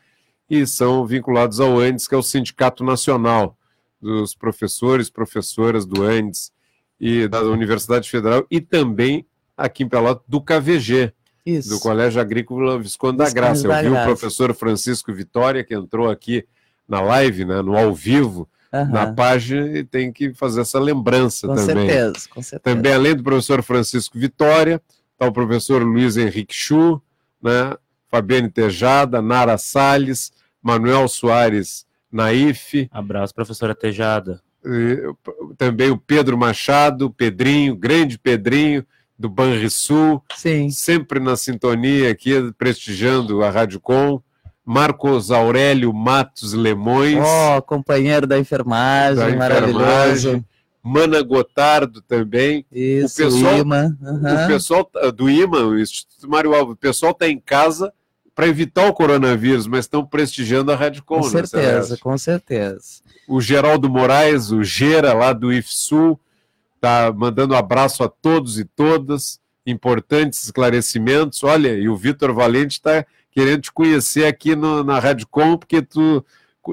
[0.48, 3.56] e são vinculados ao Andes, que é o Sindicato Nacional
[4.00, 6.52] dos Professores, Professoras do Andes
[7.00, 9.26] e da Universidade Federal, e também
[9.56, 11.12] aqui em Pelotas, do KVG,
[11.44, 11.68] Isso.
[11.68, 13.66] do Colégio Agrícola Visconde da Graça.
[13.66, 16.46] Eu vi o professor Francisco Vitória, que entrou aqui
[16.88, 18.90] na live, né, no ao vivo, uhum.
[18.90, 21.74] na página e tem que fazer essa lembrança com também.
[21.74, 22.76] Com certeza, com certeza.
[22.76, 24.80] Também, além do professor Francisco Vitória,
[25.12, 27.00] está o professor Luiz Henrique Chu,
[27.42, 27.74] né?
[28.10, 32.88] Fabiane Tejada, Nara Salles, Manuel Soares Naif.
[32.90, 34.40] Abraço, professora Tejada.
[35.56, 38.84] também o Pedro Machado, Pedrinho, grande Pedrinho,
[39.18, 40.70] do Banrisul, Sim.
[40.70, 44.22] sempre na sintonia aqui, prestigiando a Rádio Com.
[44.68, 47.16] Marcos Aurélio Matos Lemões.
[47.16, 50.44] Oh, companheiro da enfermagem, da maravilhoso.
[50.82, 52.66] Mana Gotardo também.
[52.70, 53.96] Isso, o pessoal, IMA.
[53.98, 54.44] Uhum.
[54.44, 57.90] O pessoal do IMA, o Instituto Mário Alves, o pessoal está em casa
[58.34, 61.20] para evitar o coronavírus, mas estão prestigiando a Rádio Com.
[61.20, 63.00] Com né, certeza, com certeza.
[63.26, 66.20] O Geraldo Moraes, o Gera, lá do IFSUL,
[66.76, 69.40] está mandando abraço a todos e todas.
[69.64, 71.42] Importantes esclarecimentos.
[71.42, 73.06] Olha, e o Vitor Valente está
[73.38, 76.26] querendo te conhecer aqui no, na Rádio Com, porque tu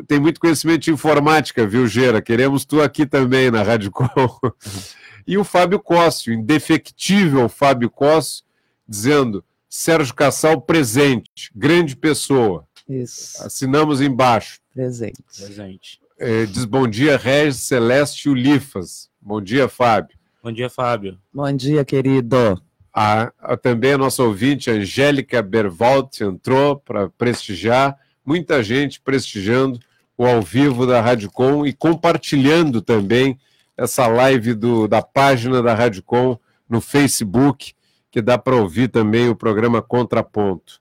[0.07, 2.23] tem muito conhecimento de informática, viu, Gera?
[2.23, 4.07] Queremos tu aqui também na Rádio Com.
[5.27, 8.43] e o Fábio Cossio, indefectível Fábio Cossio,
[8.87, 12.67] dizendo: Sérgio Cassal presente, grande pessoa.
[12.89, 13.43] Isso.
[13.43, 14.59] Assinamos embaixo.
[14.73, 15.21] Presente.
[15.37, 16.01] Presente.
[16.17, 19.07] É, diz bom dia, Regis Celeste Ulifas.
[19.21, 20.17] Bom dia, Fábio.
[20.41, 21.19] Bom dia, Fábio.
[21.31, 22.59] Bom dia, querido.
[22.97, 29.77] A, a, também a nossa ouvinte, Angélica Bervalt, entrou para prestigiar, muita gente prestigiando
[30.17, 33.37] o ao vivo da Rádio Com e compartilhando também
[33.75, 37.73] essa live do, da página da Rádio Com no Facebook,
[38.09, 40.79] que dá para ouvir também o programa Contraponto.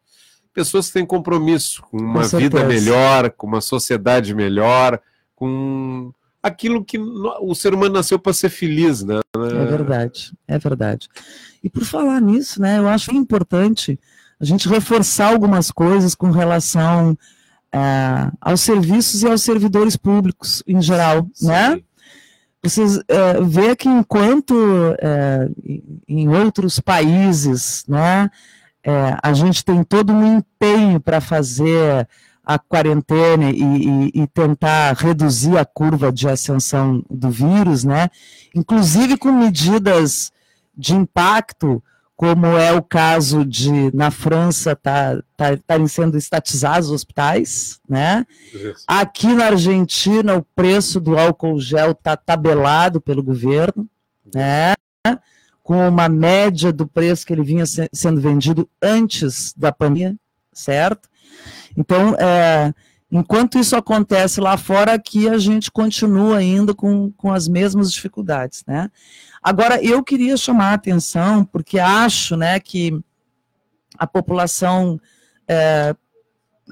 [0.52, 5.00] Pessoas que têm compromisso com uma com vida melhor, com uma sociedade melhor,
[5.34, 6.12] com
[6.44, 9.18] aquilo que o ser humano nasceu para ser feliz, né?
[9.34, 11.08] É verdade, é verdade.
[11.62, 13.98] E por falar nisso, né, eu acho importante
[14.38, 17.16] a gente reforçar algumas coisas com relação
[17.72, 21.48] é, aos serviços e aos servidores públicos em geral, Sim.
[21.48, 21.80] né?
[22.62, 24.54] Vocês é, vê que enquanto
[24.98, 25.48] é,
[26.06, 28.30] em outros países, né,
[28.82, 32.06] é, a gente tem todo um empenho para fazer
[32.44, 38.10] a quarentena e, e, e, tentar reduzir a curva de ascensão do vírus, né?
[38.54, 40.30] Inclusive com medidas
[40.76, 41.82] de impacto,
[42.16, 48.26] como é o caso de, na França, estarem tá, tá, sendo estatizados os hospitais, né?
[48.86, 53.88] Aqui na Argentina, o preço do álcool gel está tabelado pelo governo,
[54.34, 54.74] né?
[55.62, 60.14] Com uma média do preço que ele vinha se, sendo vendido antes da pandemia,
[60.52, 61.08] certo?
[61.76, 62.72] Então, é,
[63.10, 68.62] enquanto isso acontece lá fora, aqui a gente continua ainda com, com as mesmas dificuldades,
[68.66, 68.90] né?
[69.42, 72.98] Agora, eu queria chamar a atenção, porque acho né, que
[73.98, 74.98] a população
[75.46, 75.94] é,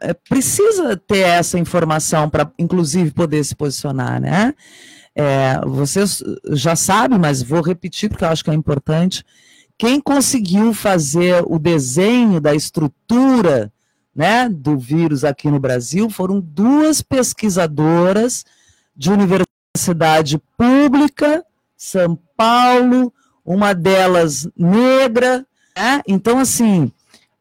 [0.00, 4.54] é, precisa ter essa informação para, inclusive, poder se posicionar, né?
[5.14, 9.22] É, vocês já sabem, mas vou repetir porque eu acho que é importante.
[9.76, 13.70] Quem conseguiu fazer o desenho da estrutura
[14.14, 18.44] né, do vírus aqui no Brasil foram duas pesquisadoras
[18.94, 21.44] de universidade pública
[21.82, 23.12] são Paulo,
[23.44, 25.44] uma delas negra.
[25.76, 26.00] Né?
[26.06, 26.92] Então, assim,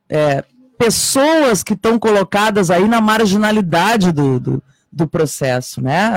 [0.09, 0.43] é,
[0.79, 5.79] pessoas que estão colocadas aí na marginalidade do, do, do processo.
[5.79, 6.11] Né?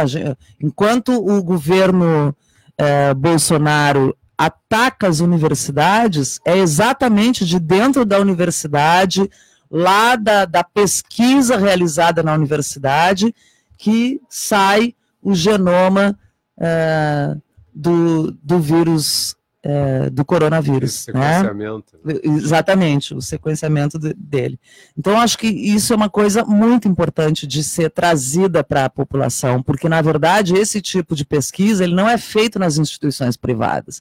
[0.59, 2.35] Enquanto o governo
[2.79, 9.31] é, Bolsonaro ataca as universidades, é exatamente de dentro da universidade,
[9.75, 13.35] lá da, da pesquisa realizada na universidade,
[13.77, 16.17] que sai o genoma
[16.57, 17.37] é,
[17.75, 19.35] do, do vírus,
[19.65, 21.09] é, do coronavírus.
[21.09, 21.39] Né?
[21.39, 21.99] sequenciamento.
[22.05, 22.15] Né?
[22.23, 24.61] Exatamente, o sequenciamento de, dele.
[24.97, 29.61] Então, acho que isso é uma coisa muito importante de ser trazida para a população,
[29.61, 34.01] porque, na verdade, esse tipo de pesquisa ele não é feito nas instituições privadas.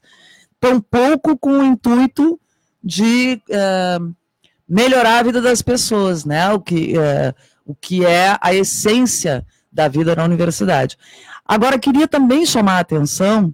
[0.59, 2.39] Tampouco com o intuito
[2.83, 3.97] de é,
[4.67, 6.51] melhorar a vida das pessoas, né?
[6.51, 7.33] o, que, é,
[7.65, 10.97] o que é a essência da vida na universidade.
[11.45, 13.53] Agora, queria também chamar a atenção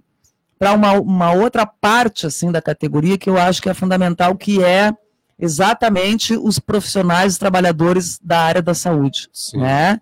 [0.58, 4.62] para uma, uma outra parte assim da categoria que eu acho que é fundamental, que
[4.62, 4.92] é
[5.38, 9.98] exatamente os profissionais, os trabalhadores da área da saúde, né?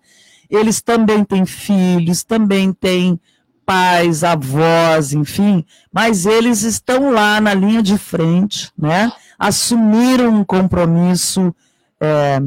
[0.49, 3.19] Eles também têm filhos, também têm
[3.65, 9.11] pais, avós, enfim, mas eles estão lá na linha de frente, né?
[9.39, 11.55] Assumiram um compromisso
[11.99, 12.39] é,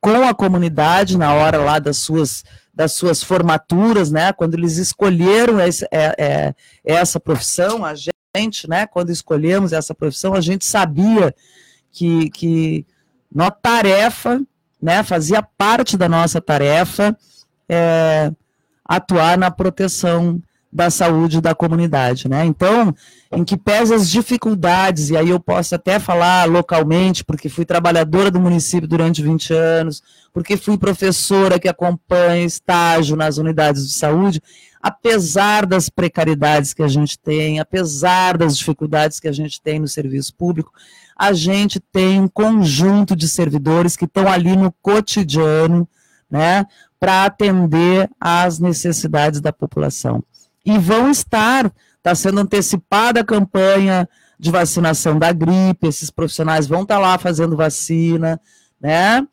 [0.00, 4.32] com a comunidade na hora lá das suas das suas formaturas, né?
[4.32, 8.84] Quando eles escolheram esse, é, é, essa profissão, a gente, né?
[8.86, 11.32] Quando escolhemos essa profissão, a gente sabia
[11.92, 12.84] que, que
[13.32, 14.42] nossa tarefa,
[14.82, 15.04] né?
[15.04, 17.16] Fazia parte da nossa tarefa
[17.68, 18.32] é,
[18.84, 20.42] atuar na proteção
[20.74, 22.44] da saúde da comunidade, né?
[22.44, 22.92] Então,
[23.30, 28.28] em que pesa as dificuldades, e aí eu posso até falar localmente, porque fui trabalhadora
[28.28, 34.42] do município durante 20 anos, porque fui professora que acompanha estágio nas unidades de saúde,
[34.82, 39.86] apesar das precariedades que a gente tem, apesar das dificuldades que a gente tem no
[39.86, 40.72] serviço público,
[41.16, 45.88] a gente tem um conjunto de servidores que estão ali no cotidiano,
[46.28, 46.66] né,
[46.98, 50.20] para atender às necessidades da população
[50.64, 56.82] e vão estar, está sendo antecipada a campanha de vacinação da gripe, esses profissionais vão
[56.82, 58.40] estar tá lá fazendo vacina,
[58.80, 59.26] né?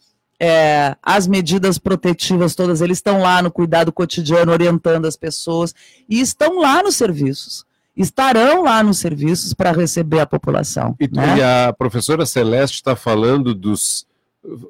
[0.44, 5.76] É, as medidas protetivas todas, eles estão lá no cuidado cotidiano, orientando as pessoas,
[6.10, 7.64] e estão lá nos serviços,
[7.96, 10.96] estarão lá nos serviços para receber a população.
[11.00, 11.38] E, né?
[11.38, 14.08] e a professora Celeste está falando dos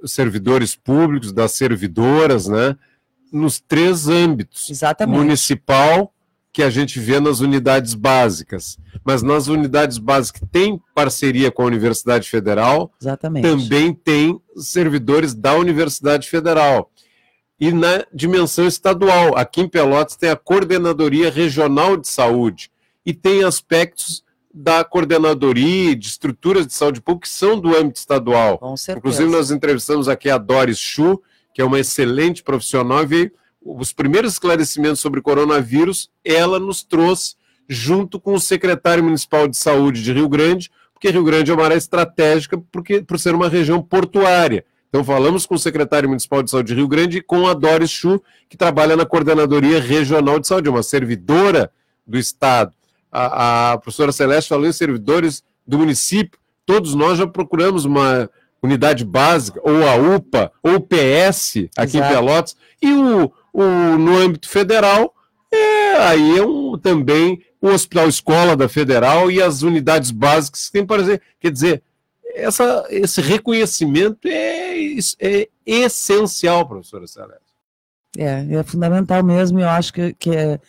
[0.06, 2.76] servidores públicos, das servidoras, né?
[3.32, 5.18] Nos três âmbitos: Exatamente.
[5.18, 6.14] municipal,
[6.54, 8.78] que a gente vê nas unidades básicas.
[9.06, 13.48] Mas nas unidades básicas tem parceria com a Universidade Federal, Exatamente.
[13.48, 16.92] também tem servidores da Universidade Federal.
[17.60, 22.72] E na dimensão estadual, aqui em Pelotas tem a Coordenadoria Regional de Saúde
[23.06, 28.58] e tem aspectos da coordenadoria de estruturas de saúde pública que são do âmbito estadual.
[28.58, 28.98] Com certeza.
[28.98, 31.22] Inclusive, nós entrevistamos aqui a Doris Chu,
[31.54, 33.32] que é uma excelente profissional e veio
[33.64, 37.36] os primeiros esclarecimentos sobre coronavírus, ela nos trouxe
[37.70, 41.64] junto com o secretário municipal de saúde de Rio Grande, porque Rio Grande é uma
[41.64, 44.66] área estratégica porque, por ser uma região portuária.
[44.90, 47.90] Então falamos com o secretário municipal de saúde de Rio Grande e com a Doris
[47.90, 51.72] Chu, que trabalha na coordenadoria regional de saúde, uma servidora
[52.06, 52.74] do estado.
[53.10, 56.38] A, a professora Celeste falou em servidores do município.
[56.66, 58.30] Todos nós já procuramos uma
[58.62, 61.98] unidade básica, ou a UPA, ou o PS aqui Exato.
[61.98, 65.14] em Pelotas, e o, o, no âmbito federal,
[65.52, 70.72] é, aí é um, também o Hospital Escola da Federal e as unidades básicas que
[70.72, 71.84] tem para dizer, quer dizer,
[72.34, 77.52] essa, esse reconhecimento é, é essencial, professora Celeste.
[78.18, 80.60] É, é fundamental mesmo, eu acho que, que, é,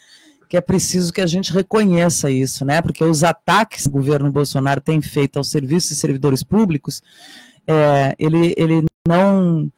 [0.49, 2.83] que é preciso que a gente reconheça isso, né?
[2.83, 7.03] Porque os ataques que o governo Bolsonaro tem feito aos serviços e servidores públicos,
[7.67, 9.71] é, ele, ele não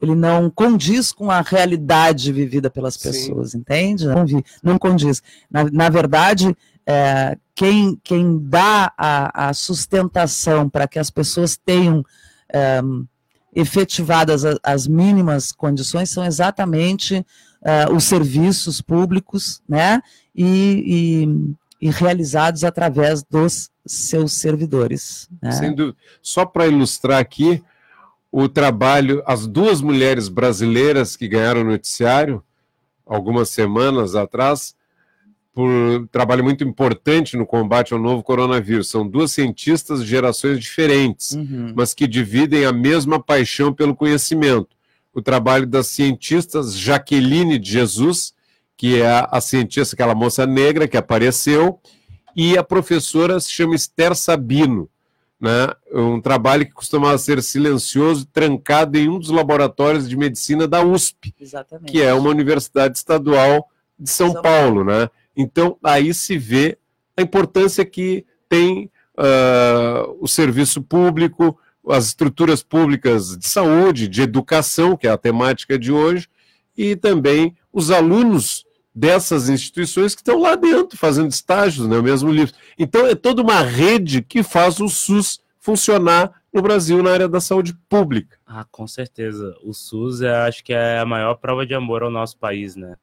[0.00, 3.58] ele não condiz com a realidade vivida pelas pessoas, Sim.
[3.58, 4.06] entende?
[4.06, 4.24] Não,
[4.62, 5.22] não condiz.
[5.50, 12.04] Na, na verdade, é, quem, quem dá a, a sustentação para que as pessoas tenham
[12.52, 12.80] é,
[13.54, 17.24] efetivadas as, as mínimas condições são exatamente
[17.62, 20.00] uh, os serviços públicos, né,
[20.34, 21.26] e,
[21.80, 25.28] e, e, realizados através dos seus servidores.
[25.42, 25.50] Né?
[25.52, 25.96] Sem dúvida.
[26.22, 27.62] Só para ilustrar aqui
[28.30, 32.42] o trabalho, as duas mulheres brasileiras que ganharam o noticiário
[33.04, 34.74] algumas semanas atrás,
[35.52, 38.88] por um trabalho muito importante no combate ao novo coronavírus.
[38.88, 41.72] São duas cientistas de gerações diferentes, uhum.
[41.74, 44.76] mas que dividem a mesma paixão pelo conhecimento
[45.12, 48.32] o trabalho das cientistas Jaqueline de Jesus,
[48.76, 51.80] que é a, cientista, aquela moça negra que apareceu,
[52.34, 54.88] e a professora se chama Esther Sabino.
[55.40, 55.68] Né?
[55.92, 61.34] Um trabalho que costumava ser silencioso, trancado em um dos laboratórios de medicina da USP,
[61.40, 61.90] Exatamente.
[61.90, 63.68] que é uma universidade estadual
[63.98, 64.84] de São, São Paulo.
[64.84, 64.84] Paulo.
[64.84, 65.08] Né?
[65.34, 66.76] Então, aí se vê
[67.16, 74.96] a importância que tem uh, o serviço público, as estruturas públicas de saúde, de educação,
[74.96, 76.28] que é a temática de hoje,
[76.76, 78.64] e também os alunos
[79.00, 82.54] dessas instituições que estão lá dentro fazendo estágios, né, o mesmo livro.
[82.78, 87.40] Então é toda uma rede que faz o SUS funcionar no Brasil na área da
[87.40, 88.38] saúde pública.
[88.46, 89.56] Ah, com certeza.
[89.64, 92.96] O SUS é, acho que é a maior prova de amor ao nosso país, né?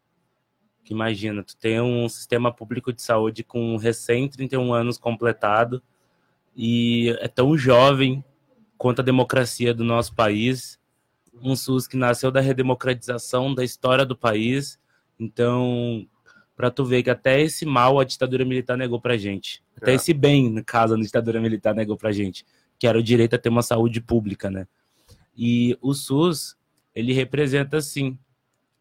[0.83, 5.81] Que imagina, tu tem um sistema público de saúde com recém 31 anos completado
[6.55, 8.23] e é tão jovem,
[8.77, 10.79] contra a democracia do nosso país,
[11.41, 14.79] um SUS que nasceu da redemocratização da história do país.
[15.19, 16.07] Então,
[16.55, 19.63] para tu ver que até esse mal a ditadura militar negou pra gente.
[19.75, 19.95] Até é.
[19.95, 22.45] esse bem, no caso, a ditadura militar negou pra gente,
[22.79, 24.67] que era o direito a ter uma saúde pública, né?
[25.35, 26.57] E o SUS,
[26.95, 28.17] ele representa, sim,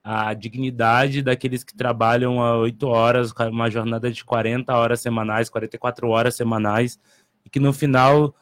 [0.03, 6.09] a dignidade daqueles que trabalham a oito horas, uma jornada de 40 horas semanais, 44
[6.09, 6.99] horas semanais,
[7.45, 8.35] e que no final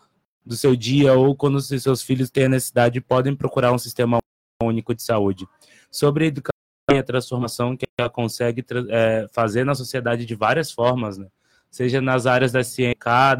[0.45, 4.18] do seu dia ou quando seus filhos têm a necessidade, podem procurar um sistema
[4.62, 5.49] único de saúde.
[5.90, 6.53] Sobre a educação
[6.99, 11.26] a transformação que ela consegue é, fazer na sociedade de várias formas, né?
[11.70, 12.97] seja nas áreas da ciência,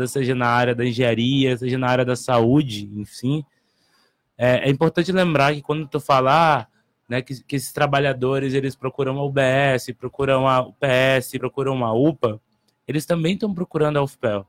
[0.09, 3.45] seja na área da engenharia, seja na área da saúde, enfim.
[4.37, 6.69] É, é importante lembrar que quando tu falar
[7.09, 12.41] né, que, que, esses trabalhadores eles procuram a UBS, procuram a UPS, procuram a UPA,
[12.89, 14.47] eles também estão procurando a UFPEL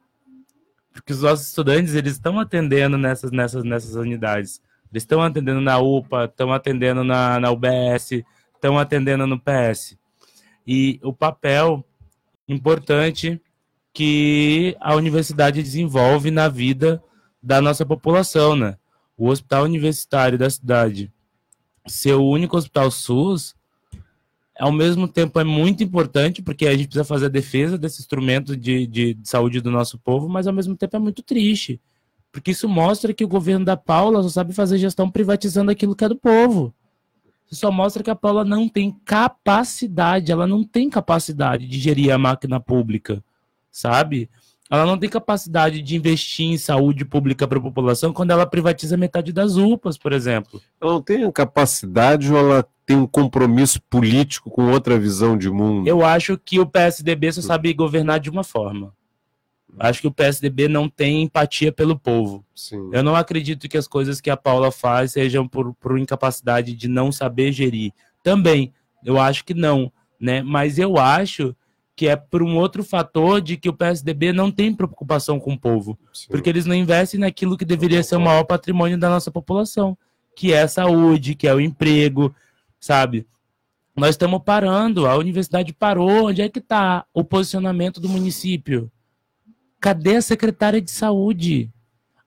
[0.96, 4.62] porque os nossos estudantes eles estão atendendo nessas, nessas, nessas unidades.
[4.90, 8.24] Eles estão atendendo na UPA, estão atendendo na, na UBS,
[8.66, 9.96] estão atendendo no PS.
[10.66, 11.86] E o papel
[12.48, 13.40] importante
[13.94, 17.02] que a universidade desenvolve na vida
[17.42, 18.78] da nossa população, né?
[19.16, 21.12] O hospital universitário da cidade
[21.88, 23.56] ser o único hospital SUS
[24.58, 28.56] ao mesmo tempo é muito importante, porque a gente precisa fazer a defesa desse instrumento
[28.56, 31.80] de, de, de, saúde do nosso povo, mas ao mesmo tempo é muito triste,
[32.32, 36.06] porque isso mostra que o governo da Paula só sabe fazer gestão privatizando aquilo que
[36.06, 36.74] é do povo.
[37.52, 42.18] Só mostra que a Paula não tem capacidade, ela não tem capacidade de gerir a
[42.18, 43.24] máquina pública,
[43.72, 44.30] sabe?
[44.70, 48.98] Ela não tem capacidade de investir em saúde pública para a população quando ela privatiza
[48.98, 50.60] metade das UPAs, por exemplo.
[50.82, 55.88] Ela não tem capacidade ou ela tem um compromisso político com outra visão de mundo?
[55.88, 58.92] Eu acho que o PSDB só sabe governar de uma forma.
[59.80, 62.46] Acho que o PSDB não tem empatia pelo povo.
[62.56, 62.90] Sim.
[62.94, 66.88] Eu não acredito que as coisas que a Paula faz sejam por, por incapacidade de
[66.88, 67.92] não saber gerir.
[68.24, 68.74] Também,
[69.04, 70.42] eu acho que não, né?
[70.42, 71.56] Mas eu acho
[71.96, 75.60] que é por um outro fator de que o PSDB não tem preocupação com o
[75.60, 76.28] povo, Sim.
[76.30, 79.98] porque eles não investem naquilo que deveria ser o maior patrimônio da nossa população,
[80.36, 82.36] que é a saúde, que é o emprego,
[82.80, 83.26] sabe?
[83.96, 88.92] Nós estamos parando, a universidade parou, onde é que está o posicionamento do município?
[89.80, 91.72] Cadê a secretária de saúde?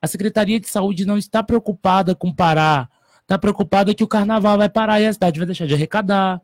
[0.01, 2.88] A Secretaria de Saúde não está preocupada com parar,
[3.22, 6.40] está preocupada que o carnaval vai parar e a cidade vai deixar de arrecadar.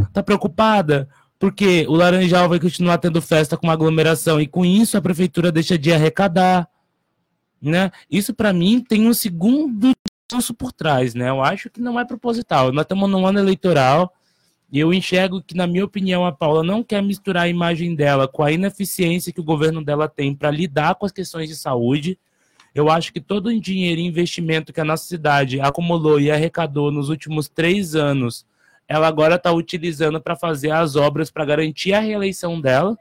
[0.00, 5.02] Está preocupada porque o Laranjal vai continuar tendo festa com aglomeração e com isso a
[5.02, 6.66] prefeitura deixa de arrecadar,
[7.60, 7.90] né?
[8.10, 9.92] Isso para mim tem um segundo
[10.30, 11.28] discurso por trás, né?
[11.28, 12.72] Eu acho que não é proposital.
[12.72, 14.12] Nós estamos num ano eleitoral
[14.72, 18.26] e eu enxergo que, na minha opinião, a Paula não quer misturar a imagem dela
[18.26, 22.18] com a ineficiência que o governo dela tem para lidar com as questões de saúde.
[22.74, 26.90] Eu acho que todo o dinheiro e investimento que a nossa cidade acumulou e arrecadou
[26.90, 28.44] nos últimos três anos
[28.86, 32.96] ela agora está utilizando para fazer as obras para garantir a reeleição dela.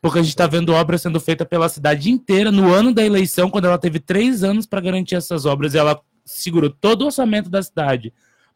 [0.00, 3.48] Porque a gente está vendo obras sendo feitas pela cidade inteira no ano da eleição,
[3.48, 7.48] quando ela teve três anos para garantir essas obras, e ela segurou todo o orçamento
[7.48, 8.12] da cidade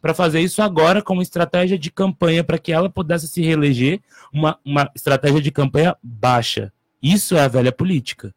[0.06, 4.00] para fazer isso agora como estratégia de campanha para que ela pudesse se reeleger,
[4.32, 6.72] uma, uma estratégia de campanha baixa.
[7.02, 8.32] Isso é a velha política.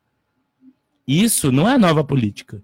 [1.08, 2.60] Isso não é nova política.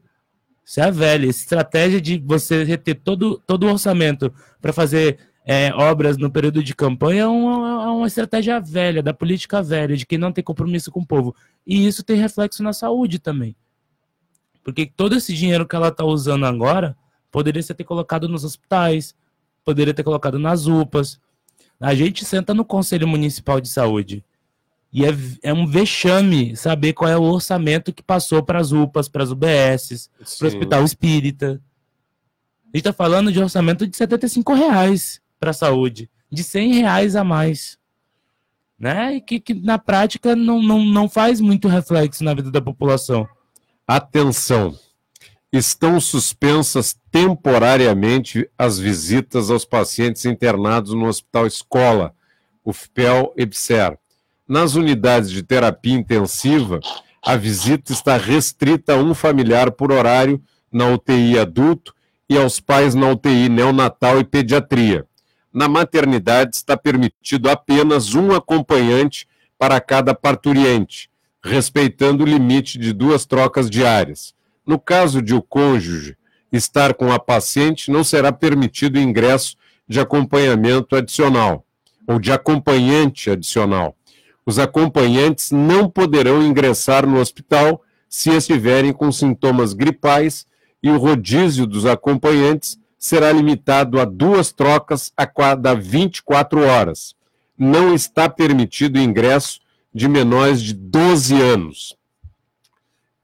[0.66, 1.28] Isso é a velha.
[1.28, 6.74] Estratégia de você reter todo, todo o orçamento para fazer é, obras no período de
[6.74, 10.89] campanha é uma, é uma estratégia velha, da política velha, de quem não tem compromisso
[10.89, 11.36] com o povo.
[11.64, 13.56] E isso tem reflexo na saúde também.
[14.64, 16.97] Porque todo esse dinheiro que ela está usando agora
[17.32, 19.16] poderia ser ter colocado nos hospitais,
[19.64, 21.20] poderia ter colocado nas UPAs.
[21.80, 24.24] A gente senta no Conselho Municipal de Saúde
[24.96, 25.10] e é,
[25.44, 29.30] é um vexame saber qual é o orçamento que passou para as UPAs, para as
[29.30, 31.62] UBSs, para o Hospital Espírita.
[32.64, 37.16] A gente está falando de orçamento de 75 reais para a saúde, de 100 reais
[37.18, 37.78] a mais.
[38.80, 39.16] Né?
[39.16, 43.28] E que, que na prática não, não, não faz muito reflexo na vida da população.
[43.86, 44.78] Atenção!
[45.58, 52.14] Estão suspensas temporariamente as visitas aos pacientes internados no Hospital Escola,
[52.62, 53.97] o FPEL-EBSER
[54.47, 56.80] nas unidades de terapia intensiva,
[57.24, 60.41] a visita está restrita a um familiar por horário
[60.72, 61.95] na UTI adulto
[62.30, 65.06] e aos pais na UTI neonatal e pediatria.
[65.53, 69.26] Na maternidade está permitido apenas um acompanhante
[69.58, 71.10] para cada parturiente,
[71.41, 74.36] respeitando o limite de duas trocas diárias.
[74.66, 76.18] No caso de o cônjuge
[76.51, 79.55] estar com a paciente, não será permitido ingresso
[79.88, 81.66] de acompanhamento adicional
[82.07, 83.95] ou de acompanhante adicional.
[84.45, 90.45] Os acompanhantes não poderão ingressar no hospital se estiverem com sintomas gripais
[90.82, 97.16] e o rodízio dos acompanhantes será limitado a duas trocas a cada 24 horas.
[97.57, 99.59] Não está permitido o ingresso
[99.93, 101.95] de menores de 12 anos.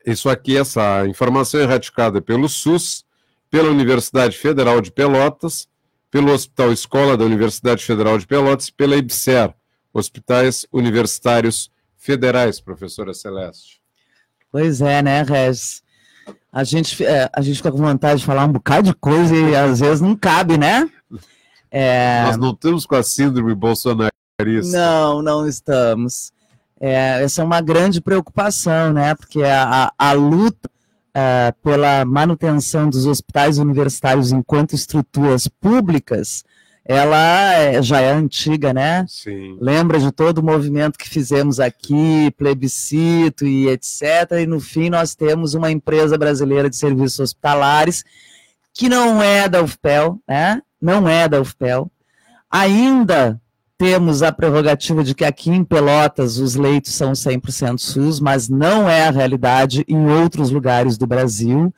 [0.06, 3.06] Isso aqui, essa informação é raticada pelo SUS,
[3.50, 5.68] pela Universidade Federal de Pelotas,
[6.10, 9.54] pelo Hospital Escola da Universidade Federal de Pelotas e pela IBSER,
[9.94, 13.82] hospitais universitários federais, professora Celeste.
[14.52, 15.84] Pois é, né, Regis?
[16.52, 19.56] A gente, é, a gente fica com vontade de falar um bocado de coisa e
[19.56, 20.90] às vezes não cabe, né?
[21.70, 22.24] É...
[22.26, 24.12] Nós não estamos com a síndrome bolsonarista.
[24.78, 26.34] Não, não estamos.
[26.84, 29.14] É, essa é uma grande preocupação, né?
[29.14, 30.70] Porque a, a, a luta
[31.14, 36.44] é, pela manutenção dos hospitais universitários enquanto estruturas públicas
[36.84, 39.06] ela é, já é antiga, né?
[39.08, 39.58] Sim.
[39.62, 44.02] Lembra de todo o movimento que fizemos aqui, plebiscito e etc.
[44.42, 48.04] E no fim nós temos uma empresa brasileira de serviços hospitalares
[48.74, 50.62] que não é da UFPEL, né?
[50.82, 51.92] Não é da UFPEL.
[52.50, 53.40] Ainda
[53.82, 58.88] temos a prerrogativa de que aqui em Pelotas os leitos são 100% SUS, mas não
[58.88, 61.74] é a realidade em outros lugares do Brasil.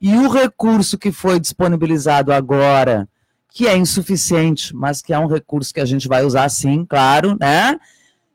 [0.00, 3.06] E o recurso que foi disponibilizado agora
[3.50, 7.36] que é insuficiente, mas que é um recurso que a gente vai usar sim, claro,
[7.38, 7.78] né?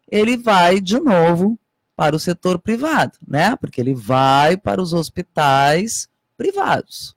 [0.07, 1.57] Ele vai de novo
[1.95, 3.55] para o setor privado, né?
[3.55, 7.15] Porque ele vai para os hospitais privados,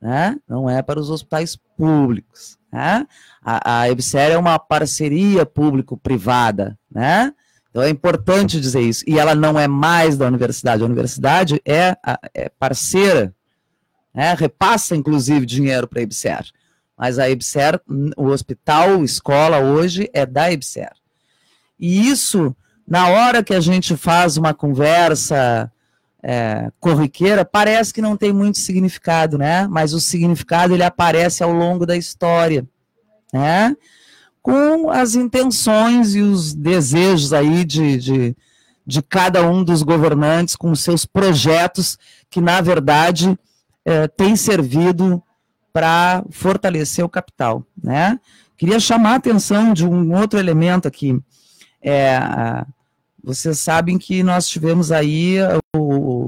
[0.00, 0.36] né?
[0.48, 3.06] Não é para os hospitais públicos, né?
[3.40, 7.32] A, a EBSER é uma parceria público-privada, né?
[7.70, 9.04] Então é importante dizer isso.
[9.06, 10.82] E ela não é mais da universidade.
[10.82, 11.96] A universidade é,
[12.34, 13.34] é parceira,
[14.12, 14.34] né?
[14.34, 16.44] repassa inclusive dinheiro para a EBSER
[16.96, 17.80] mas a EBSER,
[18.16, 20.92] o hospital, escola hoje é da EBSER.
[21.78, 22.54] E isso,
[22.86, 25.70] na hora que a gente faz uma conversa
[26.26, 29.68] é, corriqueira, parece que não tem muito significado, né?
[29.68, 32.66] Mas o significado ele aparece ao longo da história,
[33.30, 33.76] né?
[34.40, 38.36] Com as intenções e os desejos aí de, de,
[38.86, 41.98] de cada um dos governantes, com seus projetos
[42.30, 43.38] que, na verdade,
[43.84, 45.22] é, têm servido
[45.74, 47.66] para fortalecer o capital.
[47.82, 48.18] Né?
[48.56, 51.18] Queria chamar a atenção de um outro elemento aqui.
[51.82, 52.18] É,
[53.24, 55.58] vocês sabem que nós tivemos aí a,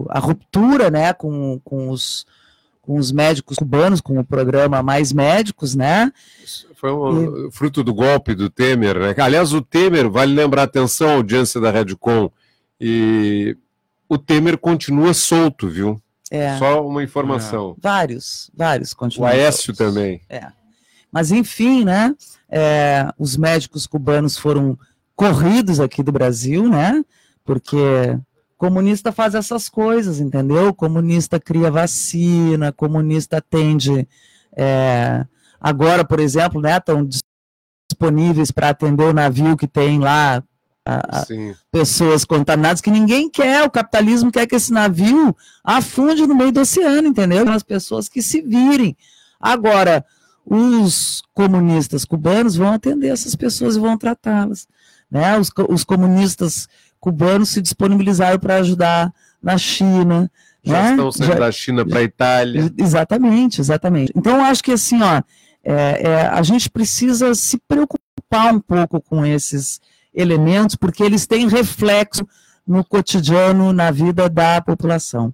[0.08, 2.26] a ruptura né, com, com, os,
[2.80, 6.10] com os médicos cubanos, com o programa Mais Médicos, né?
[6.74, 7.52] Foi um, e...
[7.52, 9.14] fruto do golpe do Temer, né?
[9.18, 12.30] Aliás, o Temer, vale lembrar atenção, audiência da Redcom,
[12.80, 13.56] e
[14.08, 16.00] o Temer continua solto, viu?
[16.30, 16.56] É.
[16.58, 17.74] Só uma informação.
[17.78, 17.80] É.
[17.80, 19.30] Vários, vários continuam.
[19.30, 20.22] O Aécio também.
[20.28, 20.46] É.
[21.12, 22.14] Mas, enfim, né?
[22.48, 24.78] É, os médicos cubanos foram
[25.16, 27.02] corridos aqui do Brasil, né?
[27.44, 28.18] Porque
[28.56, 30.72] comunista faz essas coisas, entendeu?
[30.72, 34.06] Comunista cria vacina, comunista atende
[34.56, 35.26] é,
[35.60, 37.06] agora, por exemplo, né, estão
[37.88, 40.42] disponíveis para atender o navio que tem lá
[40.84, 41.26] a, a
[41.70, 46.60] pessoas contaminadas, que ninguém quer, o capitalismo quer que esse navio afunde no meio do
[46.60, 47.46] oceano, entendeu?
[47.50, 48.96] As pessoas que se virem.
[49.38, 50.04] Agora,
[50.44, 54.66] os comunistas cubanos vão atender essas pessoas e vão tratá-las.
[55.10, 55.38] Né?
[55.38, 60.30] Os, os comunistas cubanos se disponibilizaram para ajudar na China.
[60.62, 60.90] Já né?
[60.90, 62.72] estão saindo Já, da China para a Itália.
[62.76, 64.12] Exatamente, exatamente.
[64.16, 65.22] Então, acho que assim, ó,
[65.62, 69.80] é, é, a gente precisa se preocupar um pouco com esses
[70.14, 72.26] elementos, porque eles têm reflexo
[72.66, 75.32] no cotidiano, na vida da população.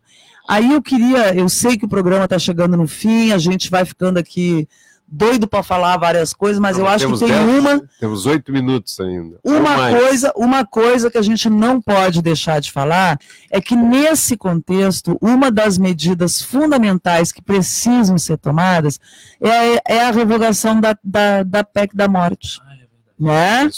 [0.49, 3.85] Aí eu queria, eu sei que o programa está chegando no fim, a gente vai
[3.85, 4.69] ficando aqui
[5.13, 7.83] doido para falar várias coisas, mas não, eu acho que tem dez, uma.
[8.01, 9.39] Temos oito minutos ainda.
[9.45, 13.19] Uma coisa, uma coisa que a gente não pode deixar de falar
[13.51, 18.99] é que nesse contexto, uma das medidas fundamentais que precisam ser tomadas
[19.39, 22.59] é, é a revogação da, da, da PEC da morte.
[22.65, 23.71] Ah, é né?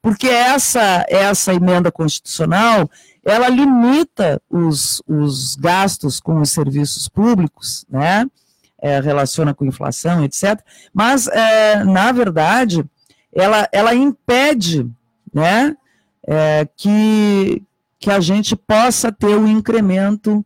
[0.00, 2.90] Porque essa, essa emenda constitucional
[3.24, 8.26] ela limita os, os gastos com os serviços públicos, né?
[8.82, 10.60] É, relaciona com inflação, etc.
[10.92, 12.84] Mas, é, na verdade,
[13.32, 14.90] ela, ela impede
[15.32, 15.76] né,
[16.26, 17.62] é, que,
[17.98, 20.44] que a gente possa ter o incremento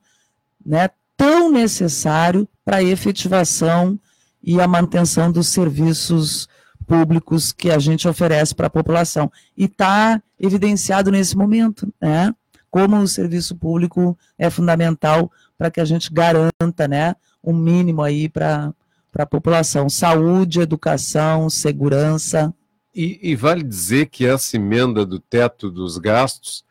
[0.64, 3.99] né, tão necessário para a efetivação
[4.43, 6.47] e a manutenção dos serviços
[6.87, 9.32] públicos que a gente oferece para a população.
[9.57, 12.32] E está evidenciado nesse momento, né?
[12.70, 17.14] Como o serviço público é fundamental para que a gente garanta, né,
[17.47, 18.74] um mínimo aí para
[19.16, 19.88] a população.
[19.88, 22.53] Saúde, educação, segurança.
[22.94, 26.64] E, e, vale dizer que essa emenda do teto dos gastos,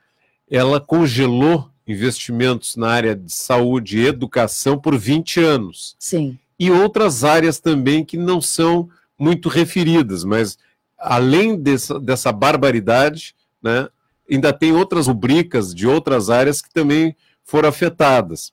[0.49, 5.95] ela congelou investimentos na área de saúde e educação por 20 anos.
[5.99, 6.37] Sim.
[6.59, 10.57] E outras áreas também que não são muito referidas, mas
[10.97, 13.87] além dessa, dessa barbaridade, né,
[14.29, 18.51] ainda tem outras rubricas de outras áreas que também foram afetadas.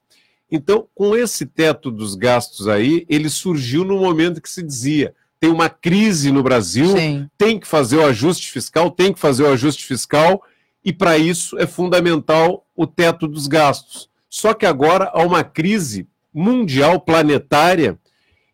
[0.54, 5.50] Então, com esse teto dos gastos aí, ele surgiu no momento que se dizia: tem
[5.50, 7.26] uma crise no Brasil, Sim.
[7.38, 10.42] tem que fazer o ajuste fiscal, tem que fazer o ajuste fiscal,
[10.84, 14.10] e para isso é fundamental o teto dos gastos.
[14.28, 17.98] Só que agora há uma crise mundial, planetária,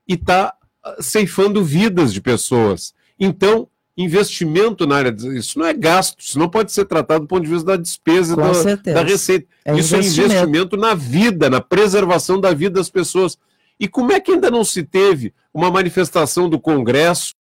[0.06, 0.54] e está
[1.00, 2.94] ceifando vidas de pessoas.
[3.18, 3.68] Então,
[3.98, 5.12] investimento na área.
[5.12, 7.76] De, isso não é gasto, isso não pode ser tratado do ponto de vista da
[7.76, 8.44] despesa da,
[8.94, 9.46] da, receita.
[9.64, 13.36] É isso é investimento na vida, na preservação da vida das pessoas.
[13.78, 17.34] E como é que ainda não se teve uma manifestação do Congresso,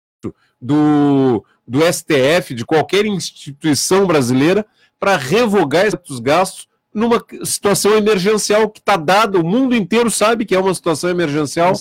[0.60, 4.66] do, do STF, de qualquer instituição brasileira,
[4.99, 10.55] para revogar esses gastos numa situação emergencial que está dada, o mundo inteiro sabe que
[10.55, 11.74] é uma situação emergencial,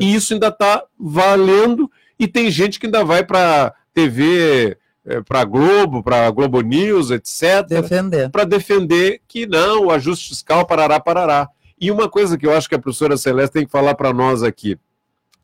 [0.00, 4.76] e isso ainda está valendo, e tem gente que ainda vai para TV
[5.06, 7.66] é, para Globo, para Globo News, etc.
[7.68, 8.30] Defender.
[8.30, 11.48] Para defender que não, o ajuste fiscal, parará, parará.
[11.80, 14.42] E uma coisa que eu acho que a professora Celeste tem que falar para nós
[14.42, 14.78] aqui: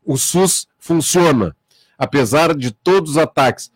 [0.05, 1.55] o SUS funciona,
[1.97, 3.71] apesar de todos os ataques.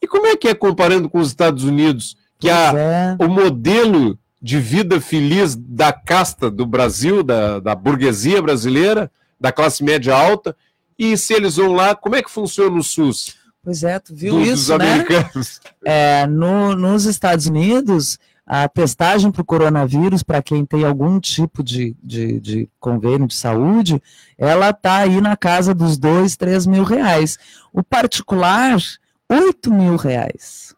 [0.00, 3.16] E como é que é comparando com os Estados Unidos, que a, é.
[3.22, 9.10] o modelo de vida feliz da casta do Brasil, da, da burguesia brasileira,
[9.40, 10.56] da classe média alta,
[10.98, 13.36] e se eles vão lá, como é que funciona o SUS?
[13.66, 15.04] Pois é, tu viu dos, isso, dos né?
[15.84, 21.64] É, no, nos Estados Unidos, a testagem para o coronavírus, para quem tem algum tipo
[21.64, 24.00] de, de, de convênio de saúde,
[24.38, 27.38] ela está aí na casa dos dois, três mil reais.
[27.72, 28.80] O particular,
[29.28, 30.72] oito mil reais.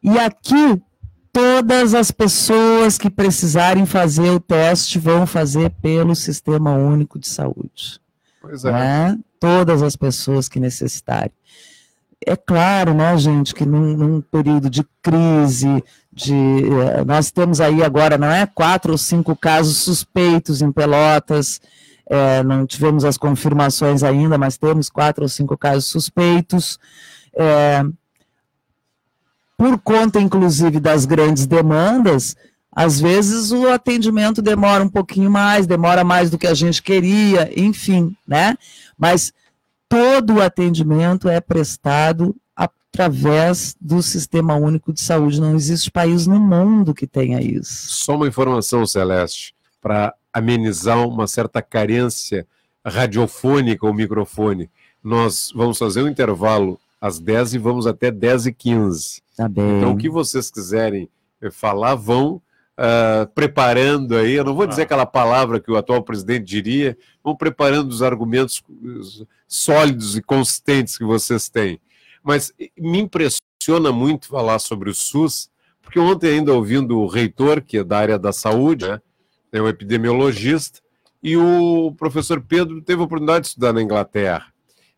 [0.00, 0.80] E aqui,
[1.32, 8.00] todas as pessoas que precisarem fazer o teste vão fazer pelo Sistema Único de Saúde.
[8.40, 8.70] Pois é.
[8.70, 9.18] Né?
[9.40, 11.32] Todas as pessoas que necessitarem
[12.26, 17.82] é claro, né, gente, que num, num período de crise, de, eh, nós temos aí
[17.82, 21.60] agora, não é, quatro ou cinco casos suspeitos em Pelotas,
[22.10, 26.78] é, não tivemos as confirmações ainda, mas temos quatro ou cinco casos suspeitos.
[27.34, 27.84] É,
[29.56, 32.36] por conta, inclusive, das grandes demandas,
[32.72, 37.48] às vezes o atendimento demora um pouquinho mais, demora mais do que a gente queria,
[37.56, 38.56] enfim, né?
[38.98, 39.32] Mas
[39.90, 45.40] todo o atendimento é prestado através do Sistema Único de Saúde.
[45.40, 47.88] Não existe país no mundo que tenha isso.
[47.88, 52.46] Só uma informação, Celeste, para amenizar uma certa carência
[52.86, 54.70] radiofônica ou microfone.
[55.02, 59.22] Nós vamos fazer um intervalo às 10 e vamos até 10 e 15.
[59.36, 59.78] Tá bem.
[59.78, 61.08] Então, o que vocês quiserem
[61.50, 62.40] falar, vão
[62.78, 64.84] uh, preparando aí, eu não vou dizer ah.
[64.84, 68.62] aquela palavra que o atual presidente diria, vão preparando os argumentos
[69.50, 71.80] sólidos e consistentes que vocês têm.
[72.22, 75.50] Mas me impressiona muito falar sobre o SUS,
[75.82, 79.00] porque ontem ainda ouvindo o reitor, que é da área da saúde, né,
[79.52, 80.80] é um epidemiologista,
[81.20, 84.46] e o professor Pedro teve a oportunidade de estudar na Inglaterra.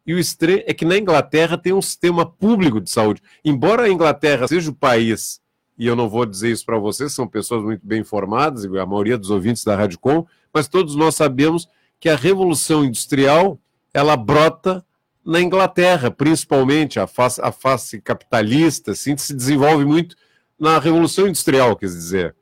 [0.07, 3.23] E o estranho é que na Inglaterra tem um sistema público de saúde.
[3.43, 5.41] Embora a Inglaterra seja o país,
[5.79, 9.17] e eu não vou dizer isso para vocês, são pessoas muito bem informadas, a maioria
[9.17, 11.67] dos ouvintes da Radicom, mas todos nós sabemos
[11.99, 13.59] que a revolução industrial
[13.93, 14.85] ela brota
[15.25, 20.17] na Inglaterra, principalmente a face, a face capitalista, assim, se desenvolve muito
[20.59, 22.37] na revolução industrial, quer dizer.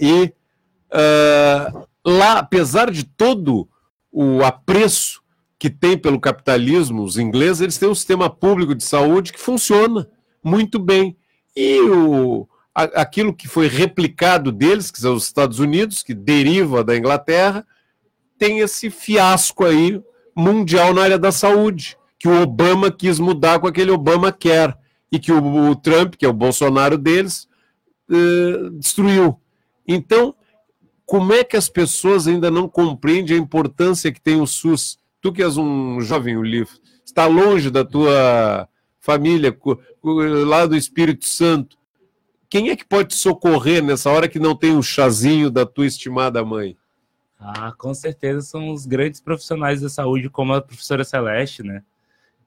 [0.00, 0.32] E
[0.92, 3.68] uh, lá, apesar de todo
[4.12, 5.22] o apreço
[5.58, 10.08] que tem pelo capitalismo, os ingleses, eles têm um sistema público de saúde que funciona
[10.42, 11.16] muito bem.
[11.56, 16.84] E o, a, aquilo que foi replicado deles, que são os Estados Unidos, que deriva
[16.84, 17.66] da Inglaterra,
[18.38, 20.00] tem esse fiasco aí
[20.38, 24.78] mundial na área da saúde, que o Obama quis mudar com aquele Obama quer,
[25.10, 27.48] e que o, o Trump, que é o Bolsonaro deles,
[28.08, 29.40] eh, destruiu.
[29.86, 30.34] Então,
[31.04, 34.98] como é que as pessoas ainda não compreendem a importância que tem o SUS?
[35.20, 38.68] Tu que és um jovem Ulivo, está longe da tua
[39.00, 39.56] família,
[40.46, 41.76] lá do Espírito Santo.
[42.48, 45.86] Quem é que pode te socorrer nessa hora que não tem o chazinho da tua
[45.86, 46.76] estimada mãe?
[47.38, 51.82] Ah, com certeza são os grandes profissionais da saúde, como a professora Celeste, né?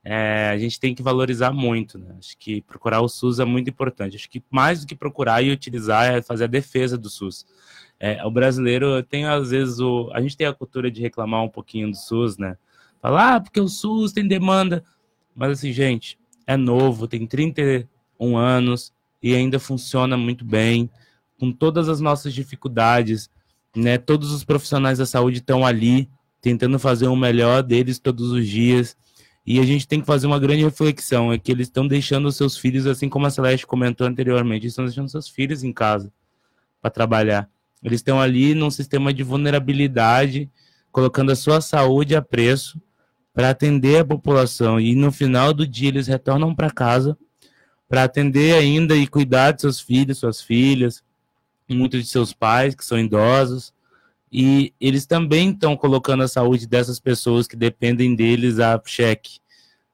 [0.04, 2.16] É, a gente tem que valorizar muito, né?
[2.18, 4.16] Acho que procurar o SUS é muito importante.
[4.16, 7.46] Acho que mais do que procurar e utilizar é fazer a defesa do SUS.
[8.00, 11.50] É, o brasileiro tem, às vezes, o, a gente tem a cultura de reclamar um
[11.50, 12.58] pouquinho do SUS, né?
[13.00, 14.84] Falar, ah, porque o SUS tem demanda.
[15.36, 20.90] Mas, assim, gente, é novo, tem 31 anos e ainda funciona muito bem,
[21.40, 23.30] com todas as nossas dificuldades,
[23.76, 23.98] né?
[23.98, 26.10] Todos os profissionais da saúde estão ali,
[26.42, 28.98] tentando fazer o melhor deles todos os dias.
[29.46, 32.58] E a gente tem que fazer uma grande reflexão, é que eles estão deixando seus
[32.58, 36.12] filhos, assim como a Celeste comentou anteriormente, estão deixando seus filhos em casa
[36.82, 37.50] para trabalhar.
[37.84, 40.50] Eles estão ali num sistema de vulnerabilidade,
[40.92, 42.80] colocando a sua saúde a preço
[43.34, 44.80] para atender a população.
[44.80, 47.18] E no final do dia eles retornam para casa
[47.92, 51.04] para atender ainda e cuidar de seus filhos, suas filhas,
[51.72, 53.74] muitos de seus pais que são idosos.
[54.32, 59.40] E eles também estão colocando a saúde dessas pessoas que dependem deles a cheque,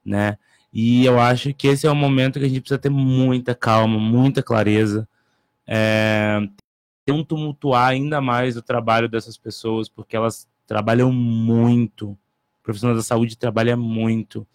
[0.06, 0.38] né?
[0.72, 3.98] E eu acho que esse é o momento que a gente precisa ter muita calma,
[4.00, 5.08] muita clareza.
[5.66, 6.40] É,
[7.08, 12.12] não tumultuar ainda mais o trabalho dessas pessoas, porque elas trabalham muito.
[12.12, 12.18] O
[12.64, 14.46] profissional da saúde trabalha muito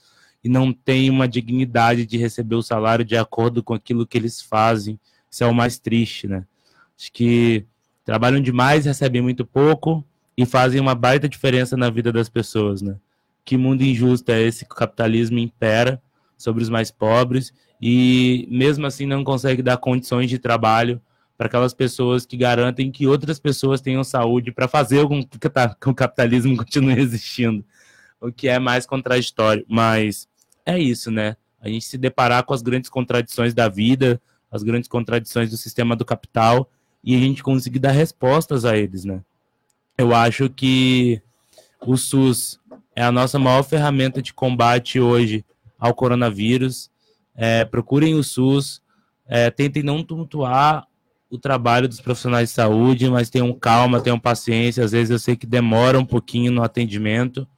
[0.45, 4.41] e não tem uma dignidade de receber o salário de acordo com aquilo que eles
[4.41, 4.99] fazem.
[5.31, 6.45] Isso é o mais triste, né?
[7.03, 7.67] Acho que
[8.05, 10.05] trabalham demais, recebem muito pouco
[10.37, 12.95] e fazem uma baita diferença na vida das pessoas, né?
[13.45, 16.01] Que mundo injusto é esse que o capitalismo impera
[16.39, 21.03] sobre os mais pobres e mesmo assim não consegue dar condições de trabalho
[21.37, 25.95] para aquelas pessoas que garantem que outras pessoas tenham saúde para fazer com que o
[25.95, 27.65] capitalismo continue existindo,
[28.21, 29.67] o que é mais contraditório.
[29.69, 30.29] Mas
[30.65, 31.37] é isso, né?
[31.61, 35.97] A gente se deparar com as grandes contradições da vida, as grandes contradições do sistema
[35.97, 36.71] do capital
[37.03, 39.21] e a gente conseguir dar respostas a eles, né?
[39.97, 41.21] Eu acho que
[41.81, 42.61] o SUS
[42.95, 45.45] é a nossa maior ferramenta de combate hoje
[45.79, 46.91] ao coronavírus.
[47.35, 48.83] É, procurem o SUS,
[49.27, 50.87] é, tentem não tumultuar
[51.31, 54.85] o trabalho dos profissionais de saúde, mas tenham calma, tenham paciência.
[54.85, 57.49] Às vezes eu sei que demora um pouquinho no atendimento,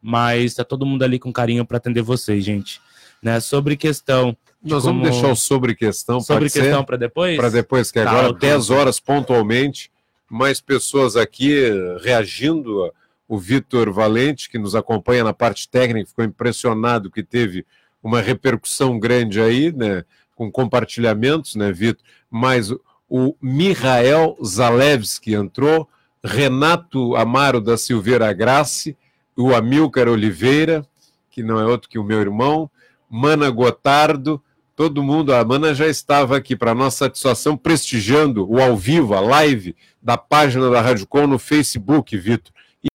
[0.00, 2.80] mas está todo mundo ali com carinho para atender vocês, gente.
[3.22, 3.40] Né?
[3.40, 4.36] Sobre questão.
[4.64, 5.00] Nós como...
[5.00, 7.36] vamos deixar o sobre questão sobre questão para depois?
[7.36, 9.90] Para depois, que tá, agora, 10 horas pontualmente,
[10.30, 11.54] mais pessoas aqui
[12.02, 12.92] reagindo.
[13.26, 17.64] O Vitor Valente, que nos acompanha na parte técnica, ficou impressionado que teve
[18.02, 20.04] uma repercussão grande aí, né?
[20.36, 22.04] Com compartilhamentos, né, Vitor?
[22.30, 22.70] Mas
[23.08, 25.88] o Mihael Zalewski entrou,
[26.22, 28.96] Renato Amaro da Silveira Grace,
[29.36, 30.86] o Amilcar Oliveira,
[31.30, 32.70] que não é outro que o meu irmão,
[33.08, 34.42] Mana Gotardo,
[34.76, 39.20] todo mundo, a Mana já estava aqui para nossa satisfação prestigiando o ao vivo, a
[39.20, 42.52] live da página da Rádio Com no Facebook, Vitor.
[42.82, 42.88] E,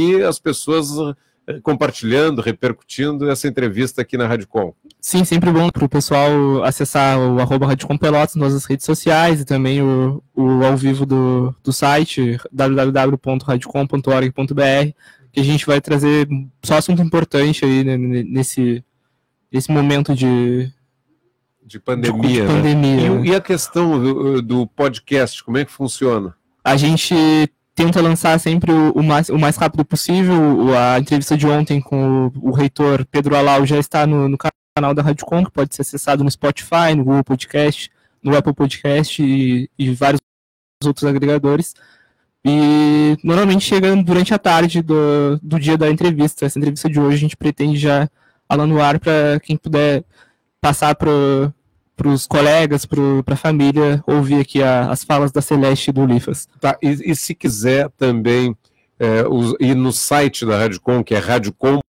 [0.00, 0.88] e as pessoas
[1.46, 4.74] eh, compartilhando, repercutindo essa entrevista aqui na Rádio Com.
[5.00, 9.40] Sim, sempre bom para o pessoal acessar o arroba Rádio Com Pelotas nas redes sociais
[9.40, 14.92] e também o, o ao vivo do, do site www.radiocom.org.br
[15.32, 16.28] que a gente vai trazer
[16.62, 18.84] só assunto importante aí né, nesse,
[19.50, 20.70] nesse momento de,
[21.64, 22.28] de pandemia.
[22.28, 22.46] De, né?
[22.46, 23.20] pandemia.
[23.24, 26.34] E, e, a questão do, do, podcast, como é que funciona?
[26.64, 27.14] A gente
[27.74, 30.76] tenta lançar sempre o, o, mais, o mais rápido possível.
[30.76, 34.36] A entrevista de ontem com o, o reitor Pedro Alau já está no, no
[34.76, 37.90] canal da Rádio Com, que pode ser acessado no Spotify, no Google Podcast,
[38.22, 40.20] no Apple Podcast e, e vários
[40.84, 41.74] outros agregadores.
[42.44, 46.44] E normalmente chega durante a tarde do, do dia da entrevista.
[46.44, 48.08] Essa entrevista de hoje a gente pretende já
[48.48, 50.04] ela no ar para quem puder
[50.62, 51.52] passar para
[52.06, 56.48] os colegas, para a família, ouvir aqui a, as falas da Celeste e do Lifas.
[56.60, 58.56] Tá, e, e se quiser também
[58.98, 61.82] é, os, ir no site da Radiocom, que é radiocom.org.br,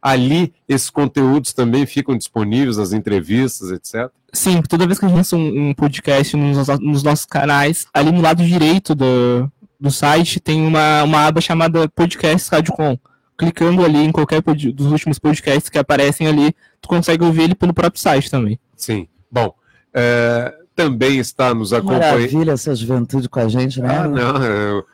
[0.00, 4.10] ali esses conteúdos também ficam disponíveis, as entrevistas, etc.
[4.32, 8.10] Sim, toda vez que a gente lança um, um podcast nos, nos, nossos canais, ali
[8.10, 12.96] no lado direito do, do site tem uma, uma aba chamada Podcast Radiocom
[13.38, 17.72] clicando ali em qualquer dos últimos podcasts que aparecem ali, tu consegue ouvir ele pelo
[17.72, 18.58] próprio site também.
[18.76, 19.06] Sim.
[19.30, 19.54] Bom,
[19.94, 22.02] é, também está nos acompanhando.
[22.02, 23.96] Maravilha essa juventude com a gente, né?
[23.96, 24.86] Ah, não, eu,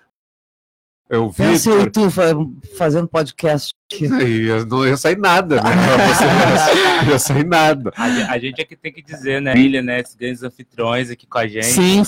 [1.09, 1.36] eu vi.
[1.38, 2.11] Pensa eu tu
[2.76, 3.72] fazendo podcast.
[3.90, 5.70] Eu não ia sair nada, né?
[7.05, 7.92] Você ia sair nada.
[7.97, 9.53] A, gente é que tem que dizer, né?
[9.53, 10.01] Filha, né?
[10.01, 11.66] Esses grandes anfitriões aqui com a gente.
[11.66, 12.03] Sim,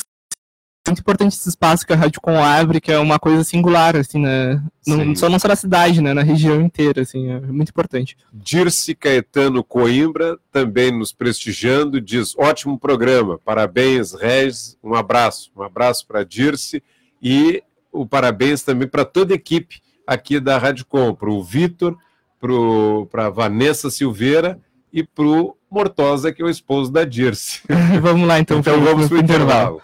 [0.90, 4.20] muito importante esse espaço que a Rádio Com abre, que é uma coisa singular, assim,
[4.20, 4.62] né?
[4.86, 6.14] Não, só não só na cidade, né?
[6.14, 8.16] Na região inteira, assim, é muito importante.
[8.32, 16.06] Dirce Caetano Coimbra, também nos prestigiando, diz, ótimo programa, parabéns, Regis, um abraço, um abraço
[16.06, 16.82] para Dirce
[17.22, 17.62] e
[17.92, 21.96] o parabéns também para toda a equipe aqui da Rádio Com, para o Vitor,
[23.10, 24.60] para Vanessa Silveira
[24.92, 27.62] e para o Mortosa, que é o esposo da Dirce.
[28.00, 28.58] vamos lá, então.
[28.60, 29.76] Então vamos para o intervalo.
[29.76, 29.82] intervalo.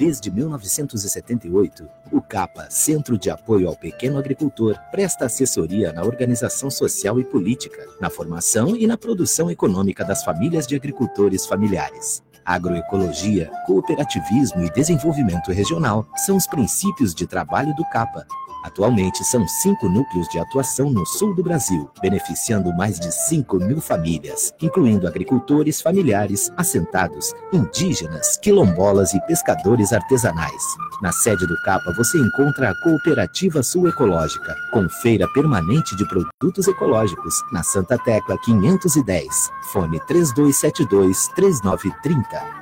[0.00, 7.20] Desde 1978, o CAPA, Centro de Apoio ao Pequeno Agricultor, presta assessoria na organização social
[7.20, 12.22] e política, na formação e na produção econômica das famílias de agricultores familiares.
[12.42, 18.26] Agroecologia, cooperativismo e desenvolvimento regional são os princípios de trabalho do CAPA
[18.62, 23.80] Atualmente, são cinco núcleos de atuação no sul do Brasil, beneficiando mais de 5 mil
[23.80, 30.62] famílias, incluindo agricultores familiares, assentados, indígenas, quilombolas e pescadores artesanais.
[31.02, 36.68] Na sede do CAPA você encontra a Cooperativa Sul Ecológica, com feira permanente de produtos
[36.68, 39.50] ecológicos, na Santa Tecla 510.
[39.72, 42.60] Fone 3272 3930.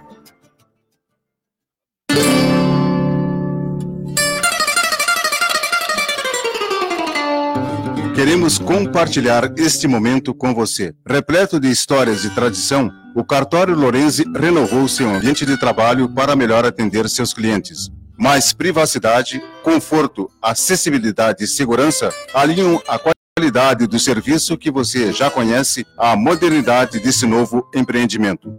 [8.18, 10.92] Queremos compartilhar este momento com você.
[11.08, 16.66] Repleto de histórias e tradição, o Cartório Lorenzi renovou seu ambiente de trabalho para melhor
[16.66, 17.88] atender seus clientes.
[18.18, 25.86] Mais privacidade, conforto, acessibilidade e segurança alinham a qualidade do serviço que você já conhece
[25.96, 28.52] à modernidade desse novo empreendimento.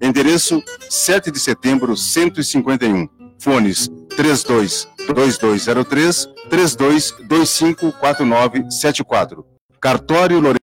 [0.00, 3.08] Endereço 7 de setembro 151.
[3.40, 9.46] Fones 32 2203 3225 4974.
[9.80, 10.60] Cartório Lorena,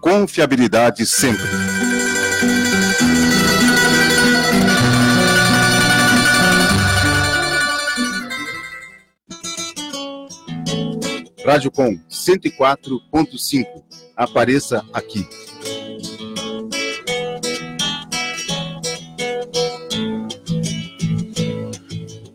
[0.00, 1.46] confiabilidade sempre.
[11.44, 13.64] Rádio Com 104.5.
[14.14, 15.26] Apareça aqui.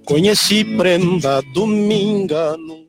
[0.06, 2.84] Conheci prenda dominga num.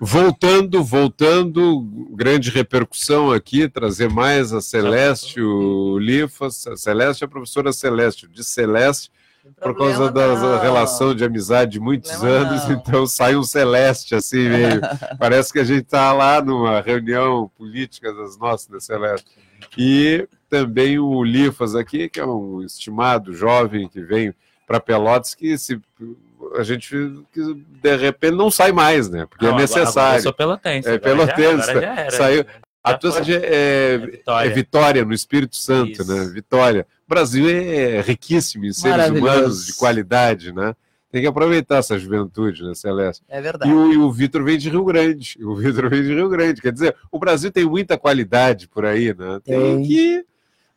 [0.00, 1.82] Voltando, voltando,
[2.12, 8.26] grande repercussão aqui, trazer mais a Celeste, o Lifas, a Celeste, é a professora Celeste,
[8.26, 9.10] de Celeste,
[9.60, 12.76] por causa da relação de amizade de muitos anos, não.
[12.76, 14.80] então sai um Celeste assim meio.
[15.18, 19.26] Parece que a gente está lá numa reunião política das nossas da Celeste.
[19.76, 24.34] E também o Lifas aqui, que é um estimado jovem que vem
[24.66, 25.80] para Pelotas, que se
[26.56, 26.94] a gente
[27.82, 29.26] de repente não sai mais, né?
[29.26, 30.20] Porque é não, é necessário.
[30.20, 30.88] Agora, pelotense.
[30.88, 31.72] É pelotense.
[32.10, 32.44] Saiu.
[32.82, 34.48] A tua é, é, Vitória.
[34.48, 35.04] é, Vitória.
[35.04, 36.14] no Espírito Santo, Isso.
[36.14, 36.30] né?
[36.32, 36.86] Vitória.
[37.08, 40.74] O Brasil é riquíssimo em seres humanos de qualidade, né?
[41.10, 43.24] Tem que aproveitar essa juventude, né, Celeste?
[43.26, 43.72] É verdade.
[43.72, 45.38] E o, o Vitor vem de Rio Grande.
[45.42, 46.60] O Vitor vem de Rio Grande.
[46.60, 49.40] Quer dizer, o Brasil tem muita qualidade por aí, né?
[49.42, 49.82] Tem, tem.
[49.84, 50.26] que.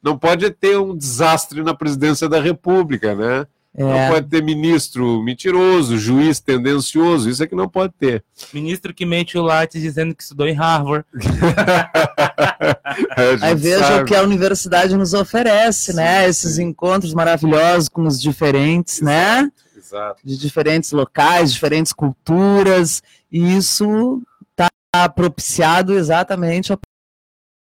[0.02, 3.46] Não pode ter um desastre na presidência da República, né?
[3.74, 3.84] É.
[3.84, 8.22] Não pode ter ministro mentiroso, juiz tendencioso, isso é que não pode ter.
[8.54, 11.06] Ministro que mente o Lattes dizendo que estudou em Harvard.
[13.42, 16.04] Aí veja o que a universidade nos oferece, né?
[16.04, 16.30] sim, né?
[16.30, 16.64] Esses sim.
[16.64, 19.06] encontros maravilhosos com os diferentes, Exato.
[19.06, 19.50] né?
[19.78, 20.22] Exato.
[20.24, 23.02] De diferentes locais, diferentes culturas,
[23.32, 26.78] e isso está propiciado exatamente a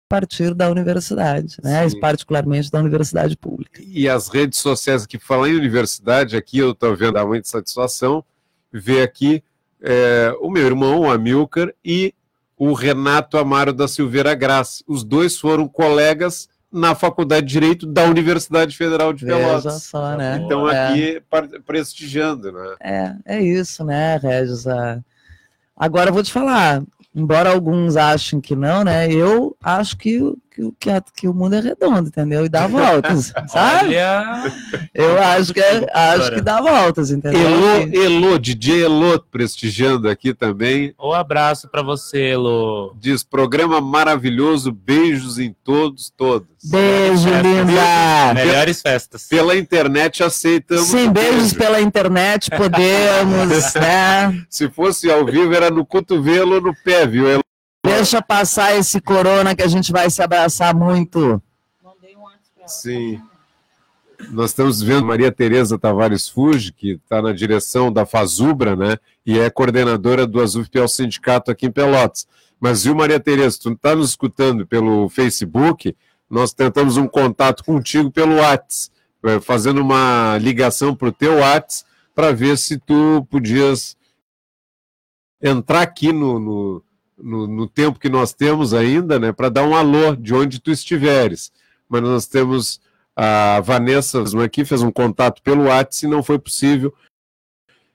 [0.08, 1.88] partir da universidade, né?
[1.90, 2.00] Sim.
[2.00, 3.82] particularmente da universidade pública.
[3.86, 8.24] E as redes sociais que falam em universidade, aqui eu estou vendo, dá muita satisfação
[8.72, 9.44] ver aqui
[9.82, 12.14] é, o meu irmão, o Amilcar, e
[12.58, 14.84] o Renato Amaro da Silveira Graça.
[14.88, 19.64] Os dois foram colegas na Faculdade de Direito da Universidade Federal de Pelotas.
[19.64, 20.42] Veja só, né?
[20.44, 20.88] Então é.
[20.88, 21.24] aqui
[21.66, 22.76] prestigiando, né?
[22.80, 24.66] É, é isso, né, Regis?
[25.76, 26.82] Agora eu vou te falar,
[27.18, 29.12] embora alguns achem que não, né?
[29.12, 30.20] Eu acho que,
[30.58, 32.46] que, que, que o mundo é redondo, entendeu?
[32.46, 33.90] E dá voltas, sabe?
[33.90, 34.52] Olha...
[34.94, 37.40] Eu acho que, é, acho que dá voltas, entendeu?
[37.40, 40.94] Elô, Elô, DJ Elô prestigiando aqui também.
[41.00, 42.96] Um abraço para você, Elô.
[43.00, 46.48] Diz, programa maravilhoso, beijos em todos, todos.
[46.64, 48.34] Beijo, linda!
[48.34, 49.28] Melhores festas.
[49.28, 50.88] Pela internet aceitamos.
[50.88, 54.44] Sim, beijos pela internet, podemos, né?
[54.50, 57.28] Se fosse ao vivo, era no cotovelo ou no pé, viu?
[57.98, 61.42] Deixa passar esse corona que a gente vai se abraçar muito.
[62.68, 63.20] Sim.
[64.30, 69.00] Nós estamos vendo Maria Tereza Tavares Fuji, que está na direção da Fazubra, né?
[69.26, 72.28] E é coordenadora do Azul Fiel Sindicato aqui em Pelotas.
[72.60, 75.96] Mas viu, Maria Tereza, tu está nos escutando pelo Facebook,
[76.30, 81.90] nós tentamos um contato contigo pelo WhatsApp, eh, fazendo uma ligação para o teu WhatsApp
[82.14, 83.98] para ver se tu podias
[85.42, 86.84] entrar aqui no, no,
[87.18, 90.72] no, no tempo que nós temos ainda, né, para dar um alô de onde tu
[90.72, 91.52] estiveres.
[91.90, 92.80] Mas nós temos
[93.16, 96.94] a Vanessa aqui, fez um contato pelo WhatsApp e não foi possível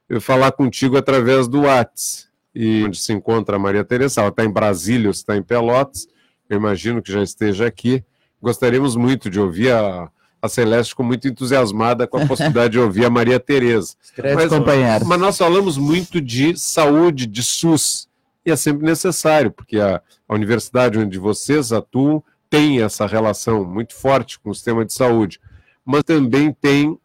[0.08, 2.30] eu falar contigo através do WhatsApp.
[2.54, 6.06] E onde se encontra a Maria Teresa, ela está em Brasília, está em Pelotas,
[6.50, 8.04] eu imagino que já esteja aqui.
[8.42, 10.10] Gostaríamos muito de ouvir a,
[10.42, 13.94] a Celeste ficou muito entusiasmada com a possibilidade de ouvir a Maria Tereza.
[15.00, 18.08] Mas, mas, nós falamos muito de saúde, de SUS,
[18.44, 23.94] e é sempre necessário, porque a, a universidade onde vocês atuam tem essa relação muito
[23.94, 25.40] forte com o sistema de saúde,
[25.84, 26.98] mas também tem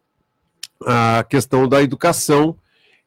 [0.86, 2.56] a questão da educação,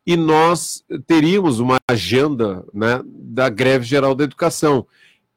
[0.06, 4.88] e nós teríamos uma agenda né, da greve geral da educação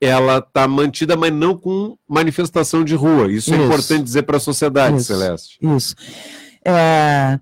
[0.01, 3.31] ela está mantida, mas não com manifestação de rua.
[3.31, 3.63] Isso, é isso.
[3.63, 5.59] é importante dizer para a sociedade, isso, Celeste.
[5.61, 5.95] Isso.
[6.65, 7.39] É,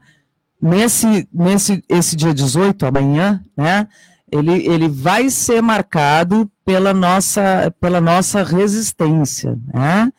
[0.60, 3.88] nesse, nesse esse dia 18, amanhã, né,
[4.32, 9.58] ele, ele vai ser marcado pela nossa, pela nossa resistência.
[9.72, 10.10] Né?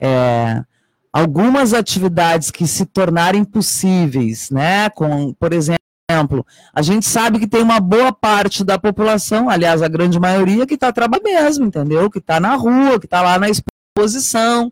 [0.00, 0.62] É,
[1.12, 7.60] algumas atividades que se tornarem possíveis, né, com, por exemplo, a gente sabe que tem
[7.60, 12.08] uma boa parte da população, aliás, a grande maioria, que está trabalhando mesmo, entendeu?
[12.08, 14.70] Que está na rua, que está lá na exposição.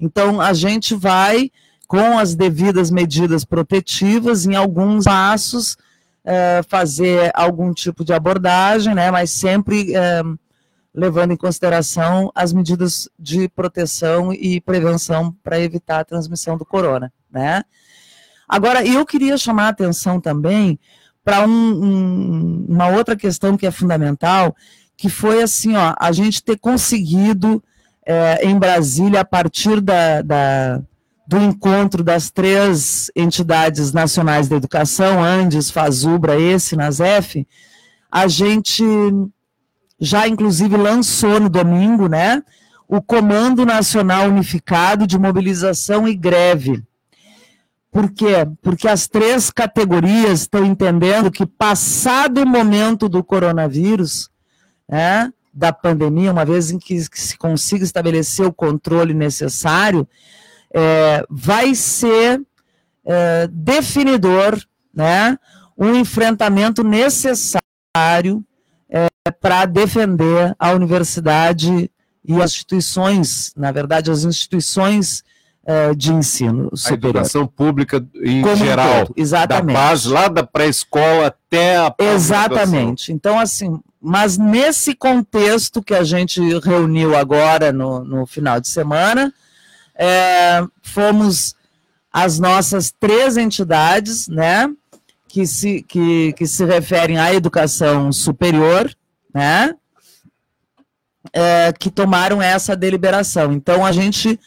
[0.00, 1.50] Então, a gente vai,
[1.86, 5.76] com as devidas medidas protetivas, em alguns passos,
[6.24, 9.10] é, fazer algum tipo de abordagem, né?
[9.10, 10.22] Mas sempre é,
[10.94, 17.12] levando em consideração as medidas de proteção e prevenção para evitar a transmissão do corona,
[17.30, 17.62] né?
[18.48, 20.78] Agora, eu queria chamar a atenção também
[21.24, 24.56] para um, um, uma outra questão que é fundamental,
[24.96, 27.62] que foi assim, ó, a gente ter conseguido
[28.04, 30.82] é, em Brasília, a partir da, da,
[31.30, 37.46] do encontro das três entidades nacionais da educação, Andes, Fazubra, esse, Nasef,
[38.10, 38.82] a gente
[40.00, 42.42] já inclusive lançou no domingo, né,
[42.88, 46.82] o Comando Nacional Unificado de Mobilização e Greve,
[47.92, 48.44] Por quê?
[48.60, 54.28] Porque as três categorias estão entendendo que, passado o momento do coronavírus,
[54.88, 60.08] né, da pandemia, uma vez em que, que se consiga estabelecer o controle necessário,
[60.74, 62.40] é, vai ser
[63.04, 64.60] é, definidor
[64.94, 65.38] né,
[65.76, 68.44] um enfrentamento necessário
[68.88, 69.08] é,
[69.40, 71.90] para defender a universidade
[72.24, 75.24] e as instituições, na verdade, as instituições
[75.64, 77.06] é, de ensino superior.
[77.06, 79.74] A educação pública em Como geral, exatamente.
[79.74, 83.12] da base, lá da pré-escola até a Exatamente.
[83.12, 89.32] Então, assim, mas nesse contexto que a gente reuniu agora no, no final de semana,
[90.00, 91.54] é, fomos
[92.10, 94.66] as nossas três entidades, né,
[95.28, 98.90] que se, que, que se referem à educação superior,
[99.32, 99.74] né,
[101.34, 103.52] é, que tomaram essa deliberação.
[103.52, 104.40] Então, a gente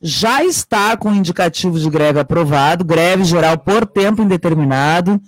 [0.00, 5.20] já está com o indicativo de greve aprovado, greve geral por tempo indeterminado,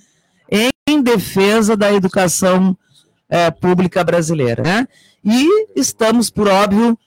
[0.86, 2.76] em defesa da educação
[3.28, 4.62] é, pública brasileira.
[4.62, 4.88] Né?
[5.24, 6.98] E estamos, por óbvio,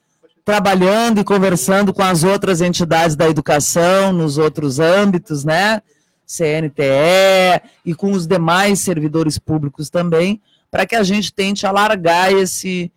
[0.46, 5.82] trabalhando e conversando com as outras entidades da educação, nos outros âmbitos, né?
[6.26, 10.42] CNTE e com os demais servidores públicos também,
[10.72, 12.92] para que a gente tente alargar esse,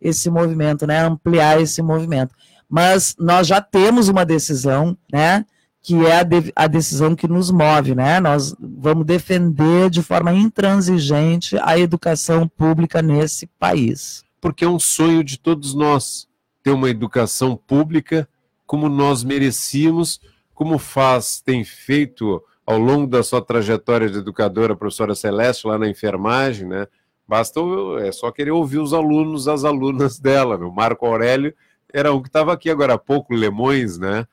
[0.00, 1.04] esse movimento, né?
[1.04, 2.34] ampliar esse movimento.
[2.68, 5.44] Mas nós já temos uma decisão, né?
[5.82, 8.20] que é a, de, a decisão que nos move, né?
[8.20, 14.22] Nós vamos defender de forma intransigente a educação pública nesse país.
[14.40, 16.28] Porque é um sonho de todos nós
[16.62, 18.28] ter uma educação pública
[18.66, 20.20] como nós merecíamos,
[20.54, 25.76] como faz, tem feito ao longo da sua trajetória de educadora, a professora Celeste, lá
[25.76, 26.86] na enfermagem, né?
[27.26, 27.60] Basta,
[28.00, 30.56] é só querer ouvir os alunos, as alunas dela.
[30.56, 31.54] O Marco Aurélio
[31.92, 34.26] era um que estava aqui agora há pouco, Lemões, né?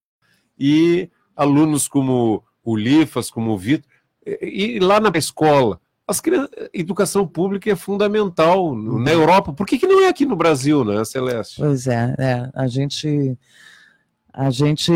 [0.57, 3.89] E alunos como o Lifas, como o Vitor,
[4.25, 5.79] e, e lá na escola,
[6.09, 8.99] as crianças, educação pública é fundamental uhum.
[8.99, 9.53] na Europa.
[9.53, 11.61] Por que, que não é aqui no Brasil, né, Celeste?
[11.61, 13.37] Pois é, é a gente
[14.33, 14.91] a gente,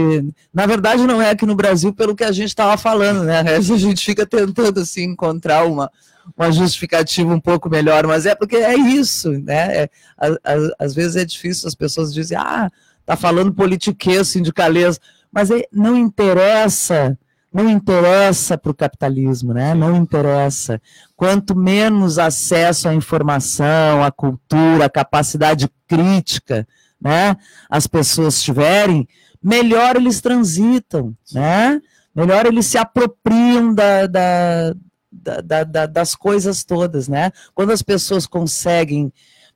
[0.54, 3.40] na verdade, não é aqui no Brasil pelo que a gente estava falando, né?
[3.42, 5.92] A gente fica tentando assim encontrar uma,
[6.38, 9.84] uma justificativa um pouco melhor, mas é porque é isso, né?
[9.84, 12.70] É, a, a, às vezes é difícil, as pessoas dizem, ah,
[13.06, 15.00] tá falando politiquês, sindicalês,
[15.32, 17.18] mas é, não interessa,
[17.54, 19.76] não interessa para o capitalismo, né?
[19.76, 20.82] Não interessa.
[21.16, 26.68] Quanto menos acesso à informação, à cultura, à capacidade crítica,
[27.00, 27.36] né,
[27.70, 29.08] as pessoas tiverem,
[29.42, 31.80] melhor eles transitam, né?
[32.16, 34.74] Melhor eles se apropriam da, da,
[35.12, 37.32] da, da, das coisas todas, né?
[37.54, 39.12] Quando as pessoas conseguem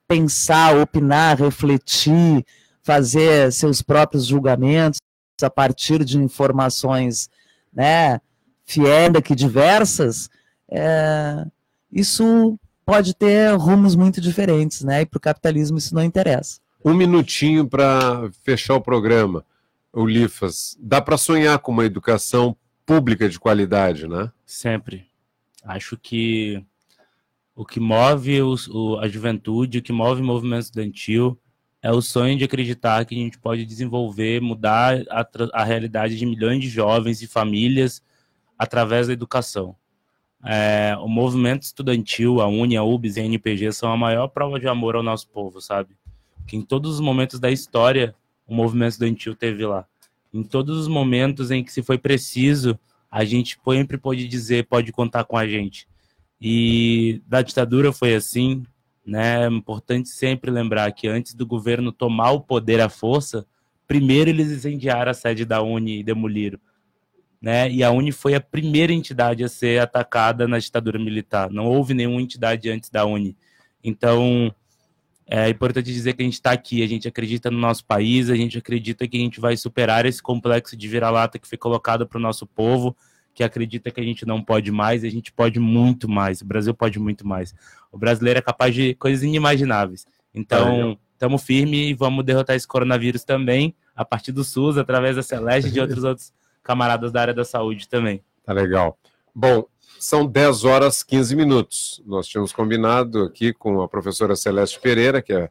[0.08, 2.45] pensar, opinar, refletir,
[2.84, 5.00] fazer seus próprios julgamentos
[5.41, 7.30] a partir de informações,
[7.78, 8.19] né,
[8.65, 10.30] fiéis que diversas,
[10.69, 11.45] é,
[11.91, 15.01] isso pode ter rumos muito diferentes, né?
[15.01, 16.59] E para o capitalismo isso não interessa.
[16.84, 19.45] Um minutinho para fechar o programa
[19.93, 22.55] o Lifas, dá para sonhar com uma educação
[22.86, 24.32] pública de qualidade, né?
[24.45, 25.07] Sempre.
[25.63, 26.63] Acho que
[27.55, 31.38] o que move os, o, a juventude, o que move o movimento estudantil
[31.82, 36.25] é o sonho de acreditar que a gente pode desenvolver, mudar a, a realidade de
[36.25, 38.01] milhões de jovens e famílias
[38.57, 39.75] através da educação.
[40.43, 44.59] É, o movimento estudantil, a UNE, a UBS e a NPG são a maior prova
[44.59, 45.95] de amor ao nosso povo, sabe?
[46.45, 48.15] Que em todos os momentos da história
[48.45, 49.86] o movimento estudantil teve lá.
[50.34, 54.91] Em todos os momentos em que se foi preciso, a gente sempre pode dizer, pode
[54.91, 55.88] contar com a gente.
[56.39, 58.63] E da ditadura foi assim,
[59.08, 59.46] né?
[59.46, 63.47] É importante sempre lembrar que antes do governo tomar o poder à força,
[63.88, 66.59] primeiro eles incendiaram a sede da Uni e demoliram.
[67.42, 67.71] Né?
[67.71, 71.50] E a Uni foi a primeira entidade a ser atacada na ditadura militar.
[71.50, 73.38] Não houve nenhuma entidade antes da Uni.
[73.82, 74.54] Então,
[75.25, 78.36] é importante dizer que a gente está aqui, a gente acredita no nosso país, a
[78.36, 82.17] gente acredita que a gente vai superar esse complexo de vira-lata que foi colocado para
[82.17, 82.96] o nosso povo,
[83.38, 86.74] que acredita que a gente não pode mais, a gente pode muito mais, o Brasil
[86.74, 87.54] pode muito mais.
[87.92, 90.08] O brasileiro é capaz de coisas inimagináveis.
[90.34, 95.22] Então, estamos firmes e vamos derrotar esse coronavírus também, a partir do SUS, através da
[95.22, 96.34] Celeste e de outros outros
[96.64, 98.24] camaradas da área da saúde também.
[98.43, 98.97] Tá legal.
[99.36, 99.68] Bom,
[100.00, 102.01] são 10 horas 15 minutos.
[102.08, 105.47] Nós tínhamos combinado aqui com a professora Celeste Pereira, que é,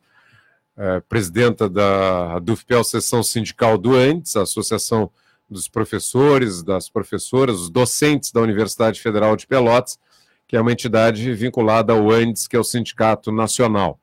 [0.77, 5.09] é presidenta da DUFPEL, Seção Sindical do ANDES, a Associação
[5.49, 9.99] dos Professores, das Professoras, os docentes da Universidade Federal de Pelotas,
[10.47, 13.99] que é uma entidade vinculada ao ANDES, que é o Sindicato Nacional.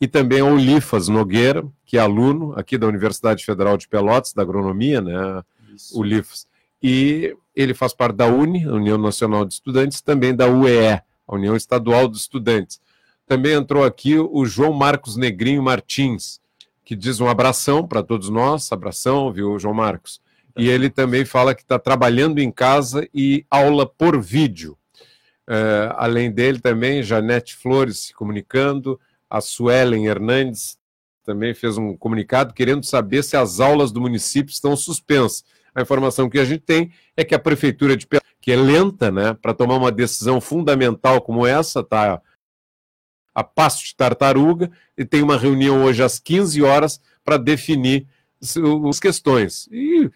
[0.00, 4.42] E também ao Lifas Nogueira, que é aluno aqui da Universidade Federal de Pelotas, da
[4.42, 5.42] agronomia, né?
[5.74, 5.98] Isso.
[5.98, 6.46] O Lifas
[6.82, 11.56] e ele faz parte da UNE, União Nacional de Estudantes, também da UEA, a União
[11.56, 12.80] Estadual dos Estudantes.
[13.26, 16.40] Também entrou aqui o João Marcos Negrinho Martins,
[16.84, 20.20] que diz um abração para todos nós, abração, viu, João Marcos?
[20.58, 24.76] E ele também fala que está trabalhando em casa e aula por vídeo.
[25.48, 30.76] Uh, além dele também, Janete Flores se comunicando, a Suelen Hernandes
[31.24, 35.44] também fez um comunicado querendo saber se as aulas do município estão suspensas.
[35.74, 39.10] A informação que a gente tem é que a prefeitura de Pelotas, que é lenta,
[39.10, 42.20] né, para tomar uma decisão fundamental como essa, tá
[43.34, 48.08] a passo de tartaruga, e tem uma reunião hoje às 15 horas para definir
[48.88, 49.68] as questões.
[49.70, 50.10] E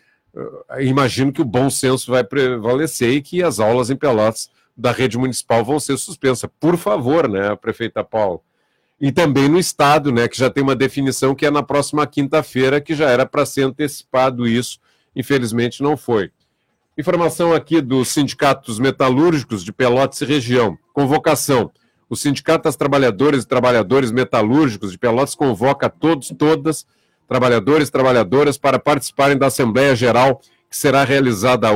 [0.81, 5.19] imagino que o bom senso vai prevalecer e que as aulas em Pelotas da rede
[5.19, 6.49] municipal vão ser suspensas.
[6.59, 8.43] Por favor, né, prefeita Paulo?
[9.01, 12.81] E também no Estado, né, que já tem uma definição que é na próxima quinta-feira,
[12.81, 14.79] que já era para ser antecipado isso,
[15.15, 16.31] infelizmente não foi.
[16.97, 20.79] Informação aqui dos sindicatos metalúrgicos de Pelotas e região.
[20.93, 21.71] Convocação.
[22.09, 26.87] O Sindicato das Trabalhadoras e Trabalhadores Metalúrgicos de Pelotas convoca todos, todas,
[27.33, 31.67] trabalhadores e trabalhadoras, para participarem da Assembleia Geral, que será realizada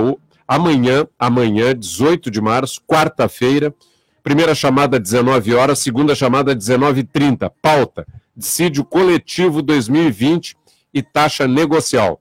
[0.47, 3.75] amanhã, amanhã, 18 de março, quarta-feira.
[4.23, 7.51] Primeira chamada 19 horas, segunda chamada 19h30.
[7.63, 8.07] Pauta:
[8.37, 10.55] Dissídio Coletivo 2020
[10.93, 12.21] e taxa negocial.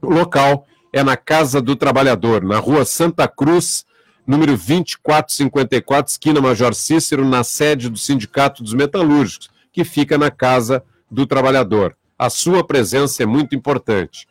[0.00, 3.84] O local é na Casa do Trabalhador, na rua Santa Cruz,
[4.26, 10.82] número 2454, esquina Major Cícero, na sede do Sindicato dos Metalúrgicos, que fica na Casa
[11.10, 11.94] do Trabalhador.
[12.22, 14.28] A sua presença é muito importante.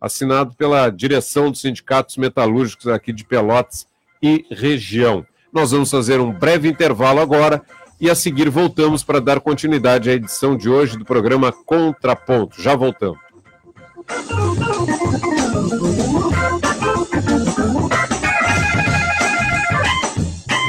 [0.00, 3.86] Assinado pela direção dos Sindicatos Metalúrgicos aqui de Pelotas
[4.22, 5.22] e região.
[5.52, 7.60] Nós vamos fazer um breve intervalo agora
[8.00, 12.62] e a seguir voltamos para dar continuidade à edição de hoje do programa Contraponto.
[12.62, 13.20] Já voltamos.